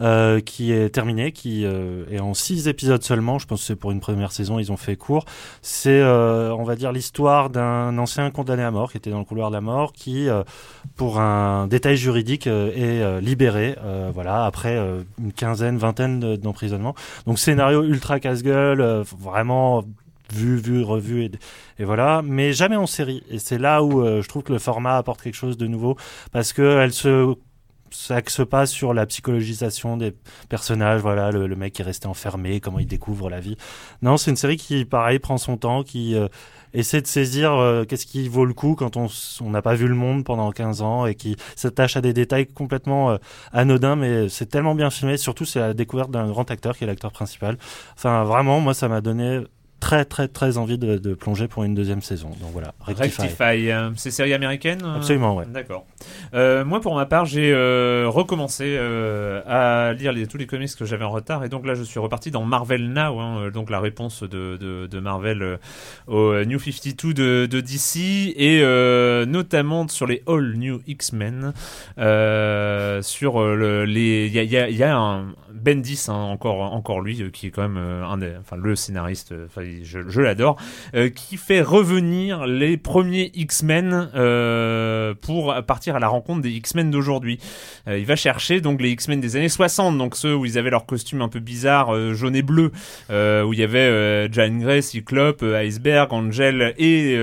[0.00, 3.38] euh, qui est terminée, qui euh, est en six épisodes seulement.
[3.38, 5.24] Je pense que c'est pour une première saison, ils ont fait court.
[5.60, 9.24] C'est, euh, on va dire, l'histoire d'un ancien condamné à mort qui était dans le
[9.24, 10.28] couloir de la mort, qui,
[10.96, 13.76] pour un détail juridique, est libéré,
[14.14, 14.78] voilà, après
[15.18, 16.94] une quinzaine, vingtaine d'emprisonnements.
[17.26, 19.84] Donc scénario ultra casse-gueule, vraiment
[20.32, 21.30] vu, vu, revu et,
[21.78, 23.22] et, voilà, mais jamais en série.
[23.30, 25.96] Et c'est là où euh, je trouve que le format apporte quelque chose de nouveau
[26.32, 27.34] parce que elle se
[27.90, 30.14] s'axe pas sur la psychologisation des
[30.50, 33.56] personnages, voilà, le, mec qui est resté enfermé, comment il découvre la vie.
[34.02, 36.28] Non, c'est une série qui, pareil, prend son temps, qui euh,
[36.74, 39.08] essaie de saisir euh, qu'est-ce qui vaut le coup quand on
[39.48, 43.16] n'a pas vu le monde pendant 15 ans et qui s'attache à des détails complètement
[43.52, 45.16] anodins, mais c'est tellement bien filmé.
[45.16, 47.56] Surtout, c'est la découverte d'un grand acteur qui est l'acteur principal.
[47.96, 49.40] Enfin, vraiment, moi, ça m'a donné
[49.80, 52.30] très très très envie de, de, plonger pour une deuxième saison.
[52.40, 53.22] Donc voilà, Rectify.
[53.22, 53.70] Rectify.
[53.96, 55.46] c'est série américaine Absolument, ouais.
[55.46, 55.86] D'accord.
[56.32, 57.52] Moi, pour ma part, j'ai
[58.06, 61.98] recommencé à lire tous les comics que j'avais en retard, et donc là, je suis
[61.98, 65.58] reparti dans Marvel Now, hein, donc la réponse de, Marvel
[66.06, 68.62] au New 52 de, de DC, et
[69.26, 71.52] notamment sur les All New X-Men,
[73.02, 77.50] sur le, les, il y a, un Bendis, hein, encore, encore lui, euh, qui est
[77.50, 80.56] quand même euh, un des, enfin, le scénariste, euh, enfin, je, je l'adore,
[81.14, 84.10] qui fait revenir les premiers X-Men
[85.20, 87.38] pour partir à la rencontre des X-Men d'aujourd'hui.
[87.86, 90.86] il va chercher donc les X-Men des années 60, donc ceux où ils avaient leur
[90.86, 92.72] costume un peu bizarre, jaune et bleu,
[93.10, 97.16] où il y avait Jane Grey, Cyclope, Iceberg, Angel et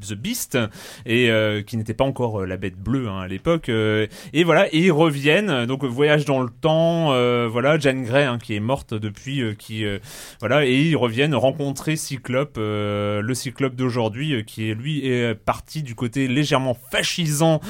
[0.00, 0.58] The Beast,
[1.06, 1.30] et
[1.66, 3.68] qui n'était pas encore la bête bleue hein, à l'époque.
[3.68, 7.08] et voilà, et ils reviennent, donc voyage dans le temps,
[7.48, 9.98] voilà Jane Grey hein, qui est morte depuis, euh, qui euh,
[10.40, 15.94] voilà, et ils reviennent rencontrer Cyclope, euh, le Cyclope d'aujourd'hui, qui lui est parti du
[15.94, 17.60] côté légèrement fascisant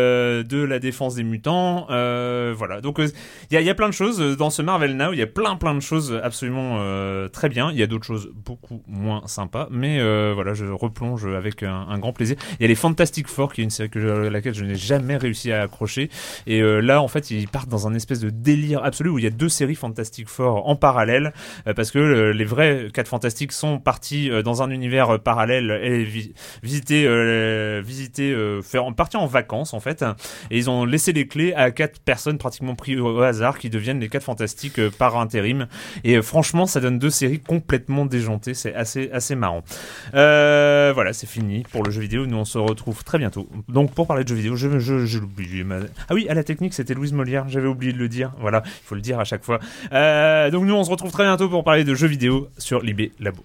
[0.00, 1.86] de la défense des mutants.
[1.88, 5.18] voilà, donc il y a, y, a, plein de choses dans ce Marvel Now, il
[5.18, 6.78] y a plein plein de choses absolument
[7.28, 7.70] très bien.
[7.72, 10.00] Il y a d'autres choses beaucoup moins sympas, mais
[10.32, 12.36] voilà, je replonge avec un, grand plaisir.
[12.58, 14.76] Il y a les Fantastic Four, qui est une série que je, laquelle je n'ai
[14.76, 16.10] jamais réussi à accrocher,
[16.46, 19.28] et là en fait ils partent dans un espèce de délire absolu où il y
[19.28, 21.32] a deux séries Fantastic Four en parallèle,
[21.66, 25.70] euh, parce que euh, les vrais 4 Fantastiques sont partis euh, dans un univers parallèle
[25.82, 26.04] et
[26.62, 27.06] visiter,
[27.82, 29.89] visiter, faire partir en vacances en fait,
[30.50, 34.00] et ils ont laissé les clés à quatre personnes pratiquement prises au hasard qui deviennent
[34.00, 35.66] les 4 Fantastiques par intérim.
[36.04, 39.62] Et franchement, ça donne deux séries complètement déjantées, c'est assez assez marrant.
[40.12, 42.26] voilà, c'est fini pour le jeu vidéo.
[42.26, 43.48] Nous on se retrouve très bientôt.
[43.68, 45.64] Donc pour parler de jeux vidéo, je je, l'oublie.
[46.08, 47.48] Ah oui, à la technique, c'était Louise Molière.
[47.48, 48.32] J'avais oublié de le dire.
[48.40, 49.58] Voilà, il faut le dire à chaque fois.
[49.92, 53.12] Euh, donc nous on se retrouve très bientôt pour parler de jeux vidéo sur Libé
[53.20, 53.42] Labo.